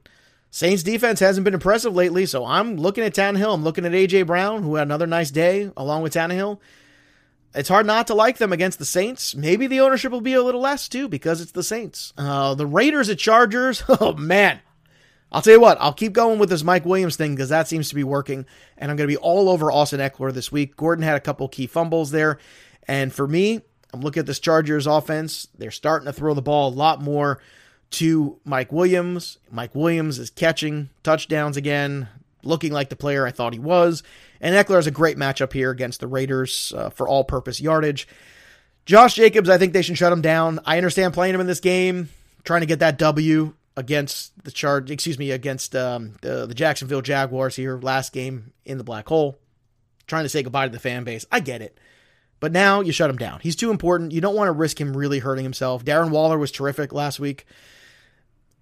Saints 0.50 0.82
defense 0.82 1.20
hasn't 1.20 1.44
been 1.44 1.54
impressive 1.54 1.94
lately. 1.94 2.26
So 2.26 2.44
I'm 2.44 2.76
looking 2.76 3.04
at 3.04 3.14
Tannehill. 3.14 3.54
I'm 3.54 3.64
looking 3.64 3.86
at 3.86 3.94
A.J. 3.94 4.22
Brown, 4.22 4.62
who 4.62 4.74
had 4.74 4.86
another 4.88 5.06
nice 5.06 5.30
day 5.30 5.70
along 5.76 6.02
with 6.02 6.14
Tannehill. 6.14 6.58
It's 7.54 7.68
hard 7.68 7.86
not 7.86 8.06
to 8.08 8.14
like 8.14 8.38
them 8.38 8.52
against 8.52 8.78
the 8.78 8.84
Saints. 8.84 9.34
Maybe 9.34 9.66
the 9.66 9.80
ownership 9.80 10.12
will 10.12 10.20
be 10.20 10.34
a 10.34 10.42
little 10.42 10.60
less 10.60 10.88
too 10.88 11.08
because 11.08 11.40
it's 11.40 11.52
the 11.52 11.62
Saints. 11.62 12.12
Uh, 12.16 12.54
the 12.54 12.66
Raiders 12.66 13.08
at 13.08 13.18
Chargers. 13.18 13.82
Oh, 13.88 14.14
man. 14.14 14.60
I'll 15.32 15.42
tell 15.42 15.54
you 15.54 15.60
what, 15.60 15.78
I'll 15.80 15.92
keep 15.92 16.12
going 16.12 16.40
with 16.40 16.48
this 16.48 16.64
Mike 16.64 16.84
Williams 16.84 17.14
thing 17.14 17.36
because 17.36 17.50
that 17.50 17.68
seems 17.68 17.88
to 17.88 17.94
be 17.94 18.02
working. 18.02 18.46
And 18.76 18.90
I'm 18.90 18.96
going 18.96 19.08
to 19.08 19.12
be 19.12 19.16
all 19.16 19.48
over 19.48 19.70
Austin 19.70 20.00
Ekeler 20.00 20.32
this 20.32 20.50
week. 20.50 20.76
Gordon 20.76 21.04
had 21.04 21.16
a 21.16 21.20
couple 21.20 21.46
key 21.48 21.68
fumbles 21.68 22.10
there. 22.10 22.38
And 22.88 23.12
for 23.12 23.28
me, 23.28 23.60
I'm 23.92 24.00
looking 24.00 24.20
at 24.20 24.26
this 24.26 24.40
Chargers 24.40 24.86
offense. 24.86 25.48
They're 25.58 25.70
starting 25.70 26.06
to 26.06 26.12
throw 26.12 26.34
the 26.34 26.42
ball 26.42 26.68
a 26.68 26.74
lot 26.74 27.02
more 27.02 27.40
to 27.92 28.38
Mike 28.44 28.72
Williams. 28.72 29.38
Mike 29.50 29.74
Williams 29.74 30.18
is 30.18 30.30
catching 30.30 30.90
touchdowns 31.02 31.56
again, 31.56 32.08
looking 32.42 32.72
like 32.72 32.88
the 32.88 32.96
player 32.96 33.26
I 33.26 33.32
thought 33.32 33.52
he 33.52 33.58
was. 33.58 34.02
And 34.40 34.54
Ekeler 34.54 34.76
has 34.76 34.86
a 34.86 34.92
great 34.92 35.16
matchup 35.16 35.52
here 35.52 35.70
against 35.70 36.00
the 36.00 36.06
Raiders 36.06 36.72
uh, 36.76 36.90
for 36.90 37.08
all 37.08 37.24
purpose 37.24 37.60
yardage. 37.60 38.06
Josh 38.86 39.14
Jacobs, 39.14 39.50
I 39.50 39.58
think 39.58 39.72
they 39.72 39.82
should 39.82 39.98
shut 39.98 40.12
him 40.12 40.22
down. 40.22 40.60
I 40.64 40.76
understand 40.76 41.14
playing 41.14 41.34
him 41.34 41.40
in 41.40 41.46
this 41.46 41.60
game, 41.60 42.08
trying 42.44 42.60
to 42.60 42.66
get 42.66 42.78
that 42.78 42.98
W 42.98 43.54
against 43.76 44.44
the 44.44 44.50
charge, 44.50 44.90
excuse 44.90 45.18
me, 45.18 45.30
against 45.30 45.76
um, 45.76 46.14
the, 46.22 46.46
the 46.46 46.54
Jacksonville 46.54 47.02
Jaguars 47.02 47.56
here 47.56 47.78
last 47.78 48.12
game 48.12 48.52
in 48.64 48.78
the 48.78 48.84
black 48.84 49.08
hole, 49.08 49.38
trying 50.06 50.24
to 50.24 50.28
say 50.28 50.42
goodbye 50.42 50.66
to 50.66 50.72
the 50.72 50.78
fan 50.78 51.04
base. 51.04 51.26
I 51.30 51.40
get 51.40 51.62
it. 51.62 51.78
But 52.40 52.52
now 52.52 52.80
you 52.80 52.90
shut 52.90 53.10
him 53.10 53.16
down. 53.16 53.40
He's 53.42 53.54
too 53.54 53.70
important. 53.70 54.12
You 54.12 54.22
don't 54.22 54.34
want 54.34 54.48
to 54.48 54.52
risk 54.52 54.80
him 54.80 54.96
really 54.96 55.18
hurting 55.18 55.44
himself. 55.44 55.84
Darren 55.84 56.10
Waller 56.10 56.38
was 56.38 56.50
terrific 56.50 56.92
last 56.92 57.20
week. 57.20 57.46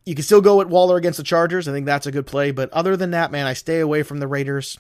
You 0.05 0.14
can 0.14 0.25
still 0.25 0.41
go 0.41 0.57
with 0.57 0.69
Waller 0.69 0.97
against 0.97 1.19
the 1.19 1.23
Chargers. 1.23 1.69
I 1.69 1.73
think 1.73 1.87
that's 1.87 2.07
a 2.07 2.12
good 2.12 2.27
play. 2.27 2.51
But 2.51 2.73
other 2.73 2.97
than 2.97 3.12
that, 3.12 3.31
man, 3.31 3.47
I 3.47 3.53
stay 3.53 3.79
away 3.79 4.03
from 4.03 4.19
the 4.19 4.27
Raiders. 4.27 4.79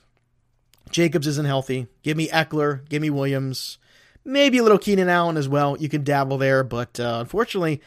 Jacobs 0.90 1.26
isn't 1.26 1.46
healthy. 1.46 1.86
Give 2.02 2.16
me 2.16 2.28
Ekeler. 2.28 2.88
Give 2.88 3.00
me 3.02 3.10
Williams. 3.10 3.78
Maybe 4.24 4.58
a 4.58 4.62
little 4.62 4.78
Keenan 4.78 5.08
Allen 5.08 5.36
as 5.36 5.48
well. 5.48 5.76
You 5.78 5.88
can 5.88 6.02
dabble 6.02 6.38
there. 6.38 6.64
But 6.64 6.98
uh, 6.98 7.18
unfortunately, 7.20 7.80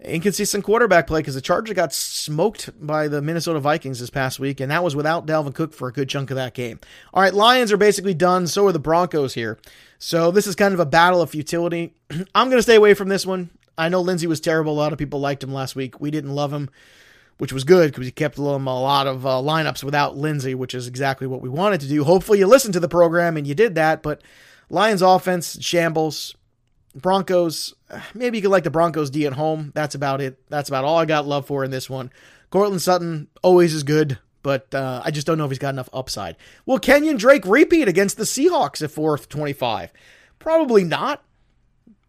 inconsistent 0.00 0.64
quarterback 0.64 1.06
play 1.06 1.20
because 1.20 1.34
the 1.34 1.40
Chargers 1.40 1.74
got 1.74 1.92
smoked 1.92 2.70
by 2.84 3.08
the 3.08 3.22
Minnesota 3.22 3.60
Vikings 3.60 4.00
this 4.00 4.10
past 4.10 4.38
week, 4.38 4.60
and 4.60 4.70
that 4.70 4.84
was 4.84 4.94
without 4.94 5.26
Dalvin 5.26 5.54
Cook 5.54 5.72
for 5.72 5.88
a 5.88 5.92
good 5.92 6.08
chunk 6.08 6.30
of 6.30 6.36
that 6.36 6.54
game. 6.54 6.80
All 7.14 7.22
right, 7.22 7.34
Lions 7.34 7.72
are 7.72 7.76
basically 7.76 8.14
done. 8.14 8.46
So 8.46 8.66
are 8.66 8.72
the 8.72 8.78
Broncos 8.78 9.34
here. 9.34 9.58
So 9.98 10.30
this 10.30 10.46
is 10.46 10.54
kind 10.54 10.74
of 10.74 10.80
a 10.80 10.86
battle 10.86 11.22
of 11.22 11.30
futility. 11.30 11.94
I'm 12.34 12.48
going 12.48 12.58
to 12.58 12.62
stay 12.62 12.76
away 12.76 12.94
from 12.94 13.08
this 13.08 13.26
one. 13.26 13.50
I 13.78 13.88
know 13.88 14.00
Lindsay 14.00 14.26
was 14.26 14.40
terrible. 14.40 14.72
A 14.72 14.74
lot 14.74 14.92
of 14.92 14.98
people 14.98 15.20
liked 15.20 15.42
him 15.42 15.52
last 15.52 15.76
week. 15.76 16.00
We 16.00 16.10
didn't 16.10 16.34
love 16.34 16.52
him, 16.52 16.70
which 17.38 17.52
was 17.52 17.64
good 17.64 17.92
because 17.92 18.06
he 18.06 18.12
kept 18.12 18.38
a 18.38 18.42
lot 18.42 19.06
of 19.06 19.26
uh, 19.26 19.30
lineups 19.30 19.84
without 19.84 20.16
Lindsay, 20.16 20.54
which 20.54 20.74
is 20.74 20.86
exactly 20.86 21.26
what 21.26 21.42
we 21.42 21.48
wanted 21.48 21.80
to 21.82 21.88
do. 21.88 22.04
Hopefully, 22.04 22.38
you 22.38 22.46
listened 22.46 22.74
to 22.74 22.80
the 22.80 22.88
program 22.88 23.36
and 23.36 23.46
you 23.46 23.54
did 23.54 23.74
that. 23.74 24.02
But 24.02 24.22
Lions 24.70 25.02
offense 25.02 25.62
shambles. 25.62 26.34
Broncos, 26.96 27.74
maybe 28.14 28.38
you 28.38 28.42
could 28.42 28.50
like 28.50 28.64
the 28.64 28.70
Broncos 28.70 29.10
D 29.10 29.26
at 29.26 29.34
home. 29.34 29.70
That's 29.74 29.94
about 29.94 30.20
it. 30.20 30.40
That's 30.48 30.68
about 30.68 30.84
all 30.84 30.98
I 30.98 31.04
got 31.04 31.26
love 31.26 31.46
for 31.46 31.62
in 31.62 31.70
this 31.70 31.88
one. 31.88 32.10
Courtland 32.50 32.82
Sutton 32.82 33.28
always 33.42 33.74
is 33.74 33.82
good 33.82 34.18
but 34.46 34.72
uh, 34.76 35.02
I 35.04 35.10
just 35.10 35.26
don't 35.26 35.38
know 35.38 35.44
if 35.44 35.50
he's 35.50 35.58
got 35.58 35.74
enough 35.74 35.88
upside. 35.92 36.36
Will 36.66 36.78
Kenyon 36.78 37.16
Drake 37.16 37.44
repeat 37.44 37.88
against 37.88 38.16
the 38.16 38.22
Seahawks 38.22 38.80
at 38.80 38.92
fourth 38.92 39.28
25? 39.28 39.92
Probably 40.38 40.84
not, 40.84 41.24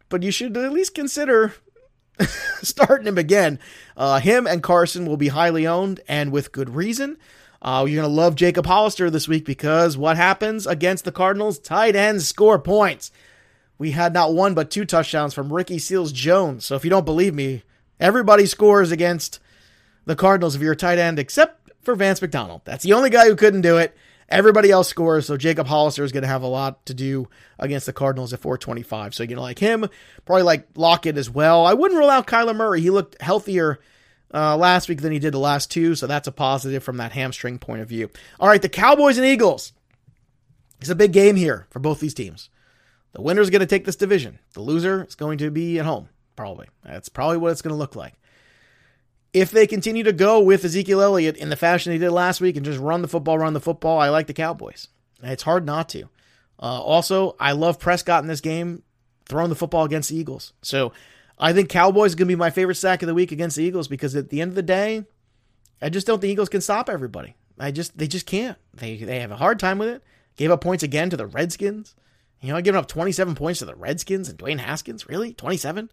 but 0.08 0.22
you 0.22 0.30
should 0.30 0.56
at 0.56 0.72
least 0.72 0.94
consider 0.94 1.56
starting 2.62 3.08
him 3.08 3.18
again. 3.18 3.58
Uh, 3.96 4.20
him 4.20 4.46
and 4.46 4.62
Carson 4.62 5.08
will 5.08 5.18
be 5.18 5.30
highly 5.30 5.66
owned 5.66 6.00
and 6.08 6.32
with 6.32 6.52
good 6.52 6.76
reason. 6.76 7.18
Uh, 7.60 7.86
you're 7.88 8.04
going 8.04 8.08
to 8.08 8.22
love 8.22 8.36
Jacob 8.36 8.68
Hollister 8.68 9.10
this 9.10 9.28
week 9.28 9.44
because 9.44 9.98
what 9.98 10.16
happens 10.16 10.68
against 10.68 11.06
the 11.06 11.12
Cardinals? 11.12 11.58
Tight 11.58 11.96
ends 11.96 12.28
score 12.28 12.60
points. 12.60 13.10
We 13.78 13.92
had 13.92 14.14
not 14.14 14.34
one 14.34 14.54
but 14.54 14.72
two 14.72 14.86
touchdowns 14.86 15.34
from 15.34 15.54
Ricky 15.54 15.80
Seals 15.80 16.12
Jones. 16.12 16.66
So 16.66 16.76
if 16.76 16.84
you 16.84 16.90
don't 16.90 17.06
believe 17.06 17.34
me, 17.34 17.64
everybody 18.00 18.46
scores 18.46 18.92
against 18.92 19.40
the 20.06 20.16
Cardinals 20.16 20.56
if 20.56 20.62
you're 20.62 20.74
a 20.74 20.78
tight 20.78 20.98
end, 20.98 21.20
except 21.20 21.72
for 21.82 21.96
Vance 21.96 22.22
McDonald. 22.22 22.62
That's 22.66 22.84
the 22.84 22.94
only 22.94 23.10
guy 23.10 23.28
who 23.28 23.36
couldn't 23.36 23.62
do 23.62 23.78
it. 23.78 23.96
Everybody 24.30 24.72
else 24.72 24.90
scores, 24.90 25.26
so 25.26 25.38
Jacob 25.38 25.68
Hollister 25.68 26.04
is 26.04 26.12
going 26.12 26.24
to 26.24 26.28
have 26.28 26.42
a 26.42 26.48
lot 26.48 26.86
to 26.88 26.94
do 26.94 27.30
against 27.58 27.86
the 27.86 27.94
Cardinals 27.94 28.34
at 28.34 28.42
425. 28.42 29.16
So 29.16 29.24
you're 29.24 29.28
going 29.28 29.38
to 29.38 29.42
like 29.42 29.60
him, 29.60 29.88
probably 30.26 30.44
like 30.44 30.68
Lockett 30.76 31.18
as 31.18 31.30
well. 31.30 31.66
I 31.66 31.74
wouldn't 31.74 31.98
rule 31.98 32.10
out 32.10 32.28
Kyler 32.28 32.56
Murray. 32.56 32.82
He 32.82 32.90
looked 32.90 33.22
healthier 33.22 33.80
uh, 34.34 34.58
last 34.58 34.90
week 34.90 35.02
than 35.02 35.14
he 35.14 35.20
did 35.20 35.34
the 35.34 35.40
last 35.40 35.72
two, 35.72 35.96
so 35.96 36.08
that's 36.08 36.28
a 36.28 36.34
positive 36.34 36.84
from 36.84 36.98
that 36.98 37.14
hamstring 37.14 37.58
point 37.58 37.82
of 37.82 37.88
view. 37.88 38.10
All 38.38 38.50
right, 38.50 38.62
the 38.62 38.68
Cowboys 38.68 39.18
and 39.18 39.26
Eagles. 39.26 39.72
It's 40.82 40.90
a 40.90 40.96
big 40.96 41.14
game 41.14 41.38
here 41.38 41.66
for 41.70 41.80
both 41.80 42.02
these 42.02 42.14
teams. 42.14 42.50
The 43.14 43.22
winner 43.22 43.42
is 43.42 43.50
going 43.50 43.62
to 43.62 43.66
take 43.66 43.86
this 43.86 43.96
division. 43.96 44.40
The 44.54 44.62
loser 44.62 45.06
is 45.06 45.16
going 45.16 45.38
to 45.40 45.50
be 45.50 45.80
at 45.80 45.86
home, 45.86 46.10
probably. 46.36 46.68
That's 46.84 47.10
probably 47.10 47.38
what 47.38 47.52
it's 47.52 47.62
going 47.62 47.74
to 47.74 47.78
look 47.78 47.96
like 47.96 48.14
if 49.34 49.52
they 49.52 49.68
continue 49.68 50.04
to 50.04 50.14
go 50.14 50.40
with 50.40 50.66
Ezekiel 50.66 51.02
Elliott 51.02 51.38
in 51.38 51.50
the 51.50 51.56
fashion 51.56 51.92
they 51.92 51.98
did 51.98 52.12
last 52.12 52.42
week 52.42 52.56
and 52.56 52.66
just 52.66 52.80
run 52.80 53.02
the 53.02 53.08
football, 53.08 53.38
run 53.38 53.54
the 53.54 53.60
football, 53.60 54.00
I 54.00 54.10
like 54.10 54.26
the 54.26 54.34
Cowboys. 54.34 54.88
It's 55.22 55.44
hard 55.44 55.66
not 55.66 55.90
to. 55.90 56.04
Uh, 56.60 56.82
also, 56.82 57.36
I 57.40 57.52
love 57.52 57.80
Prescott 57.80 58.24
in 58.24 58.28
this 58.28 58.42
game, 58.42 58.84
throwing 59.28 59.50
the 59.50 59.56
football 59.56 59.84
against 59.84 60.10
the 60.10 60.18
Eagles. 60.18 60.54
So 60.62 60.92
I 61.38 61.54
think 61.54 61.70
Cowboys 61.70 62.12
is 62.12 62.16
going 62.16 62.28
to 62.28 62.32
be 62.32 62.36
my 62.36 62.50
favorite 62.50 62.76
sack 62.76 63.04
of 63.04 63.08
the 63.08 63.14
week 63.14 63.32
against 63.32 63.58
the 63.58 63.64
Eagles 63.64 63.88
because 63.88 64.16
at 64.16 64.30
the 64.30 64.42
end 64.42 64.50
of 64.50 64.56
the 64.56 64.64
day, 64.64 65.06
I 65.82 65.90
just 65.90 66.08
don't 66.08 66.20
think 66.20 66.32
Eagles 66.32 66.50
can 66.50 66.62
stop 66.62 66.90
everybody. 66.90 67.36
I 67.60 67.72
just 67.72 67.98
they 67.98 68.08
just 68.08 68.26
can't. 68.26 68.58
They 68.74 68.98
they 68.98 69.20
have 69.20 69.32
a 69.32 69.38
hard 69.38 69.60
time 69.60 69.78
with 69.78 69.90
it. 69.90 70.04
Gave 70.36 70.52
up 70.52 70.62
points 70.62 70.84
again 70.84 71.10
to 71.10 71.18
the 71.18 71.26
Redskins. 71.26 71.96
You 72.42 72.54
know, 72.54 72.62
giving 72.62 72.80
up 72.80 72.88
27 72.88 73.36
points 73.36 73.60
to 73.60 73.66
the 73.66 73.76
Redskins 73.76 74.30
and 74.30 74.38
Dwayne 74.38 74.60
Haskins. 74.60 75.08
Really? 75.08 75.34
27? 75.34 75.90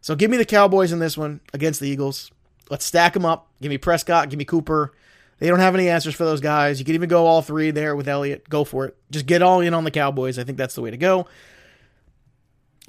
So 0.00 0.14
give 0.14 0.30
me 0.30 0.36
the 0.36 0.44
Cowboys 0.44 0.92
in 0.92 0.98
this 0.98 1.18
one 1.18 1.40
against 1.52 1.80
the 1.80 1.88
Eagles. 1.88 2.30
Let's 2.70 2.84
stack 2.84 3.12
them 3.12 3.24
up. 3.24 3.48
Give 3.60 3.70
me 3.70 3.78
Prescott. 3.78 4.30
Give 4.30 4.38
me 4.38 4.44
Cooper. 4.44 4.92
They 5.38 5.48
don't 5.48 5.58
have 5.58 5.74
any 5.74 5.88
answers 5.88 6.14
for 6.14 6.24
those 6.24 6.40
guys. 6.40 6.78
You 6.78 6.84
can 6.84 6.94
even 6.94 7.08
go 7.08 7.26
all 7.26 7.42
three 7.42 7.70
there 7.70 7.94
with 7.94 8.08
Elliott. 8.08 8.48
Go 8.48 8.64
for 8.64 8.86
it. 8.86 8.96
Just 9.10 9.26
get 9.26 9.42
all 9.42 9.60
in 9.60 9.74
on 9.74 9.84
the 9.84 9.90
Cowboys. 9.90 10.38
I 10.38 10.44
think 10.44 10.56
that's 10.56 10.74
the 10.74 10.82
way 10.82 10.90
to 10.90 10.96
go. 10.96 11.26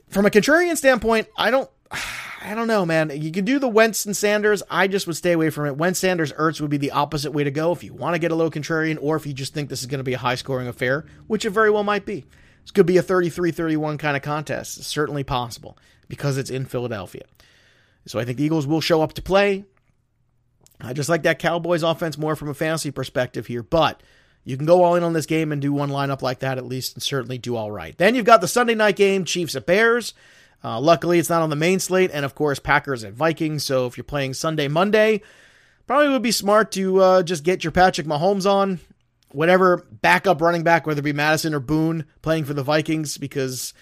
from 0.10 0.26
a 0.26 0.30
contrarian 0.30 0.78
standpoint, 0.78 1.28
I 1.38 1.52
don't. 1.52 1.70
I 2.40 2.54
don't 2.54 2.68
know, 2.68 2.86
man. 2.86 3.10
You 3.14 3.32
can 3.32 3.46
do 3.46 3.58
the 3.58 3.68
Wentz 3.68 4.06
and 4.06 4.16
Sanders. 4.16 4.62
I 4.70 4.88
just 4.88 5.08
would 5.08 5.18
stay 5.18 5.32
away 5.32 5.50
from 5.50 5.66
it. 5.66 5.76
Wentz, 5.76 6.00
Sanders, 6.00 6.32
Ertz 6.34 6.62
would 6.62 6.70
be 6.70 6.78
the 6.78 6.92
opposite 6.92 7.32
way 7.32 7.44
to 7.44 7.52
go 7.52 7.72
if 7.72 7.84
you 7.84 7.94
want 7.94 8.14
to 8.14 8.20
get 8.20 8.32
a 8.32 8.36
low 8.36 8.52
contrarian 8.52 9.00
or 9.02 9.16
if 9.16 9.26
you 9.26 9.34
just 9.34 9.56
think 9.56 9.70
this 9.70 9.82
is 9.82 9.88
going 9.88 9.98
to 9.98 10.04
be 10.04 10.14
a 10.14 10.20
high 10.20 10.36
scoring 10.36 10.68
affair, 10.68 11.06
which 11.26 11.46
it 11.46 11.50
very 11.50 11.72
well 11.72 11.84
might 11.84 12.06
be. 12.06 12.26
This 12.68 12.72
could 12.74 12.86
be 12.86 12.98
a 12.98 13.02
33 13.02 13.52
31 13.52 13.98
kind 13.98 14.18
of 14.18 14.24
contest. 14.24 14.78
It's 14.78 14.88
certainly 14.88 15.24
possible 15.24 15.78
because 16.10 16.38
it's 16.38 16.50
in 16.50 16.66
Philadelphia. 16.66 17.24
So 18.06 18.20
I 18.20 18.26
think 18.26 18.38
the 18.38 18.44
Eagles 18.44 18.68
will 18.68 18.82
show 18.82 19.02
up 19.02 19.14
to 19.14 19.22
play. 19.22 19.64
I 20.82 20.92
just 20.92 21.08
like 21.08 21.24
that 21.24 21.40
Cowboys 21.40 21.82
offense 21.82 22.18
more 22.18 22.36
from 22.36 22.50
a 22.50 22.54
fantasy 22.54 22.92
perspective 22.92 23.48
here, 23.48 23.64
but 23.64 24.04
you 24.44 24.58
can 24.58 24.66
go 24.66 24.84
all 24.84 24.96
in 24.96 25.04
on 25.04 25.14
this 25.14 25.26
game 25.26 25.54
and 25.54 25.62
do 25.62 25.72
one 25.72 25.90
lineup 25.90 26.22
like 26.22 26.40
that 26.40 26.58
at 26.58 26.66
least 26.66 26.94
and 26.94 27.02
certainly 27.02 27.38
do 27.38 27.56
all 27.56 27.72
right. 27.72 27.98
Then 27.98 28.16
you've 28.16 28.26
got 28.26 28.42
the 28.42 28.50
Sunday 28.50 28.76
night 28.76 28.98
game, 28.98 29.24
Chiefs 29.24 29.56
at 29.56 29.66
Bears. 29.66 30.14
Uh, 30.62 30.82
luckily, 30.82 31.20
it's 31.20 31.30
not 31.30 31.42
on 31.42 31.50
the 31.50 31.56
main 31.56 31.80
slate, 31.80 32.12
and 32.14 32.26
of 32.26 32.36
course, 32.36 32.60
Packers 32.60 33.02
and 33.02 33.16
Vikings. 33.16 33.64
So 33.64 33.86
if 33.86 33.96
you're 33.96 34.04
playing 34.04 34.34
Sunday, 34.34 34.68
Monday, 34.68 35.22
probably 35.86 36.10
would 36.10 36.22
be 36.22 36.34
smart 36.34 36.74
to 36.74 37.02
uh, 37.02 37.24
just 37.24 37.46
get 37.46 37.64
your 37.64 37.72
Patrick 37.72 38.08
Mahomes 38.08 38.46
on, 38.46 38.82
whatever 39.32 39.86
backup 39.92 40.42
running 40.42 40.64
back, 40.64 40.86
whether 40.86 41.00
it 41.00 41.04
be 41.04 41.14
Mattison 41.14 41.54
or 41.54 41.60
Boone, 41.60 42.06
playing 42.22 42.46
for 42.46 42.54
the 42.54 42.64
Vikings, 42.64 43.18
because 43.18 43.74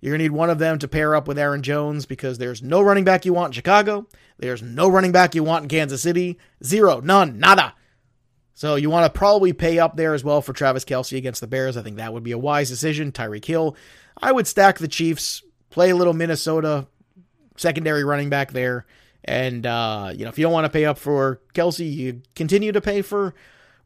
you're 0.00 0.12
going 0.12 0.20
to 0.20 0.24
need 0.24 0.32
one 0.32 0.50
of 0.50 0.58
them 0.58 0.78
to 0.78 0.88
pair 0.88 1.14
up 1.14 1.28
with 1.28 1.38
Aaron 1.38 1.62
Jones 1.62 2.06
because 2.06 2.38
there's 2.38 2.62
no 2.62 2.80
running 2.80 3.04
back 3.04 3.24
you 3.24 3.32
want 3.32 3.50
in 3.50 3.52
Chicago. 3.52 4.06
There's 4.38 4.62
no 4.62 4.88
running 4.88 5.12
back 5.12 5.34
you 5.34 5.44
want 5.44 5.64
in 5.64 5.68
Kansas 5.68 6.02
City. 6.02 6.38
Zero, 6.64 7.00
none, 7.00 7.38
nada. 7.38 7.74
So 8.54 8.74
you 8.74 8.90
want 8.90 9.10
to 9.10 9.18
probably 9.18 9.52
pay 9.52 9.78
up 9.78 9.96
there 9.96 10.14
as 10.14 10.22
well 10.22 10.42
for 10.42 10.52
Travis 10.52 10.84
Kelce 10.84 11.16
against 11.16 11.40
the 11.40 11.46
Bears. 11.46 11.76
I 11.76 11.82
think 11.82 11.96
that 11.96 12.12
would 12.12 12.22
be 12.22 12.32
a 12.32 12.38
wise 12.38 12.68
decision. 12.68 13.12
Tyreek 13.12 13.44
Hill. 13.44 13.76
I 14.20 14.32
would 14.32 14.46
stack 14.46 14.78
the 14.78 14.88
Chiefs 14.88 15.42
play 15.70 15.90
a 15.90 15.96
little 15.96 16.12
Minnesota 16.12 16.86
secondary 17.56 18.04
running 18.04 18.28
back 18.28 18.52
there. 18.52 18.86
And, 19.24 19.66
uh, 19.66 20.12
you 20.14 20.24
know, 20.24 20.30
if 20.30 20.38
you 20.38 20.42
don't 20.42 20.52
want 20.52 20.64
to 20.64 20.70
pay 20.70 20.84
up 20.84 20.98
for 20.98 21.40
Kelce, 21.54 21.90
you 21.90 22.22
continue 22.34 22.72
to 22.72 22.80
pay 22.80 23.02
for 23.02 23.34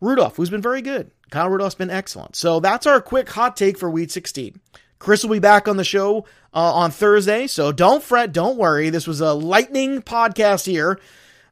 Rudolph, 0.05 0.37
who's 0.37 0.51
been 0.51 0.63
very 0.63 0.83
good. 0.83 1.11
Kyle 1.31 1.49
Rudolph's 1.49 1.75
been 1.75 1.91
excellent. 1.91 2.37
So 2.37 2.61
that's 2.61 2.87
our 2.87 3.01
quick 3.01 3.29
hot 3.31 3.57
take 3.57 3.79
for 3.79 3.91
week 3.91 4.11
16. 4.11 4.61
Chris 4.99 5.23
will 5.23 5.33
be 5.33 5.39
back 5.39 5.67
on 5.67 5.77
the 5.77 5.85
show 5.85 6.25
uh, 6.55 6.73
on 6.75 6.91
Thursday. 6.91 7.47
So 7.47 7.73
don't 7.73 8.03
fret, 8.03 8.33
don't 8.33 8.57
worry. 8.57 8.91
This 8.91 9.07
was 9.07 9.21
a 9.21 9.35
lightning 9.35 10.01
podcast 10.01 10.67
here 10.67 10.99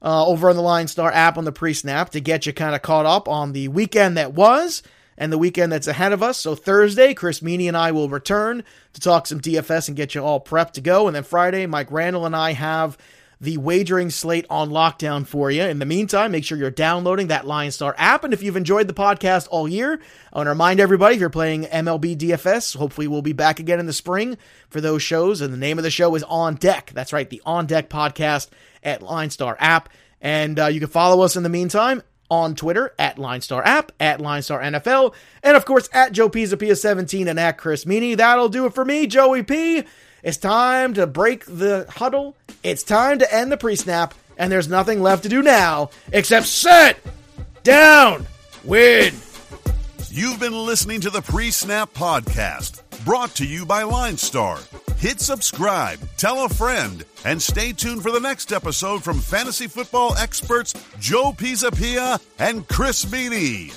uh, 0.00 0.26
over 0.26 0.48
on 0.48 0.56
the 0.56 0.62
Line 0.62 0.88
Star 0.88 1.10
app 1.12 1.36
on 1.36 1.44
the 1.44 1.52
pre 1.52 1.74
snap 1.74 2.10
to 2.10 2.20
get 2.20 2.46
you 2.46 2.52
kind 2.52 2.74
of 2.74 2.82
caught 2.82 3.06
up 3.06 3.28
on 3.28 3.52
the 3.52 3.68
weekend 3.68 4.16
that 4.16 4.32
was 4.34 4.82
and 5.18 5.32
the 5.32 5.38
weekend 5.38 5.70
that's 5.72 5.86
ahead 5.86 6.12
of 6.12 6.22
us. 6.22 6.38
So 6.38 6.54
Thursday, 6.54 7.14
Chris 7.14 7.40
Meaney 7.40 7.68
and 7.68 7.76
I 7.76 7.92
will 7.92 8.08
return 8.08 8.64
to 8.92 9.00
talk 9.00 9.26
some 9.26 9.40
DFS 9.40 9.88
and 9.88 9.96
get 9.96 10.14
you 10.14 10.22
all 10.22 10.40
prepped 10.40 10.72
to 10.72 10.80
go. 10.80 11.06
And 11.06 11.14
then 11.14 11.22
Friday, 11.22 11.66
Mike 11.66 11.92
Randall 11.92 12.26
and 12.26 12.34
I 12.34 12.52
have 12.52 12.96
the 13.42 13.56
wagering 13.56 14.08
slate 14.08 14.46
on 14.48 14.70
lockdown 14.70 15.26
for 15.26 15.50
you. 15.50 15.64
In 15.64 15.80
the 15.80 15.84
meantime, 15.84 16.30
make 16.30 16.44
sure 16.44 16.56
you're 16.56 16.70
downloading 16.70 17.26
that 17.26 17.44
Line 17.44 17.72
Star 17.72 17.92
app. 17.98 18.22
And 18.22 18.32
if 18.32 18.40
you've 18.40 18.56
enjoyed 18.56 18.86
the 18.86 18.94
podcast 18.94 19.48
all 19.50 19.68
year, 19.68 20.00
I 20.32 20.38
want 20.38 20.46
to 20.46 20.50
remind 20.50 20.78
everybody 20.78 21.16
if 21.16 21.20
you're 21.20 21.28
playing 21.28 21.64
MLB 21.64 22.16
DFS, 22.16 22.76
hopefully 22.76 23.08
we'll 23.08 23.20
be 23.20 23.32
back 23.32 23.58
again 23.58 23.80
in 23.80 23.86
the 23.86 23.92
spring 23.92 24.38
for 24.70 24.80
those 24.80 25.02
shows. 25.02 25.40
And 25.40 25.52
the 25.52 25.58
name 25.58 25.76
of 25.76 25.82
the 25.82 25.90
show 25.90 26.14
is 26.14 26.22
On 26.22 26.54
Deck. 26.54 26.92
That's 26.94 27.12
right, 27.12 27.28
the 27.28 27.42
On 27.44 27.66
Deck 27.66 27.90
podcast 27.90 28.48
at 28.84 29.02
Line 29.02 29.30
Star 29.30 29.56
app. 29.58 29.88
And 30.20 30.60
uh, 30.60 30.66
you 30.66 30.78
can 30.78 30.88
follow 30.88 31.24
us 31.24 31.34
in 31.34 31.42
the 31.42 31.48
meantime 31.48 32.02
on 32.30 32.54
Twitter 32.54 32.94
at 32.96 33.16
LineStar 33.16 33.60
App, 33.64 33.90
at 33.98 34.20
LineStar 34.20 34.62
NFL, 34.62 35.14
and 35.42 35.54
of 35.56 35.64
course 35.66 35.88
at 35.92 36.12
Joe 36.12 36.30
Pisapia 36.30 36.78
17 36.78 37.26
and 37.26 37.40
at 37.40 37.58
Chris 37.58 37.84
Meaney. 37.84 38.16
That'll 38.16 38.48
do 38.48 38.66
it 38.66 38.72
for 38.72 38.84
me, 38.84 39.08
Joey 39.08 39.42
P. 39.42 39.82
It's 40.22 40.36
time 40.36 40.94
to 40.94 41.06
break 41.08 41.44
the 41.46 41.86
huddle. 41.88 42.36
It's 42.62 42.84
time 42.84 43.18
to 43.18 43.34
end 43.34 43.50
the 43.50 43.56
pre-snap, 43.56 44.14
and 44.38 44.52
there's 44.52 44.68
nothing 44.68 45.02
left 45.02 45.24
to 45.24 45.28
do 45.28 45.42
now 45.42 45.90
except 46.12 46.46
sit 46.46 46.96
down, 47.64 48.26
win. 48.62 49.14
You've 50.10 50.38
been 50.38 50.52
listening 50.52 51.00
to 51.00 51.10
the 51.10 51.22
Pre 51.22 51.50
Snap 51.50 51.92
Podcast, 51.92 52.82
brought 53.04 53.34
to 53.36 53.46
you 53.46 53.66
by 53.66 53.82
LineStar. 53.82 54.60
Hit 54.98 55.20
subscribe, 55.20 55.98
tell 56.16 56.44
a 56.44 56.48
friend, 56.48 57.04
and 57.24 57.42
stay 57.42 57.72
tuned 57.72 58.02
for 58.02 58.12
the 58.12 58.20
next 58.20 58.52
episode 58.52 59.02
from 59.02 59.18
fantasy 59.18 59.66
football 59.66 60.14
experts 60.16 60.72
Joe 61.00 61.32
Pisapia 61.32 62.20
and 62.38 62.68
Chris 62.68 63.06
Meaney. 63.06 63.74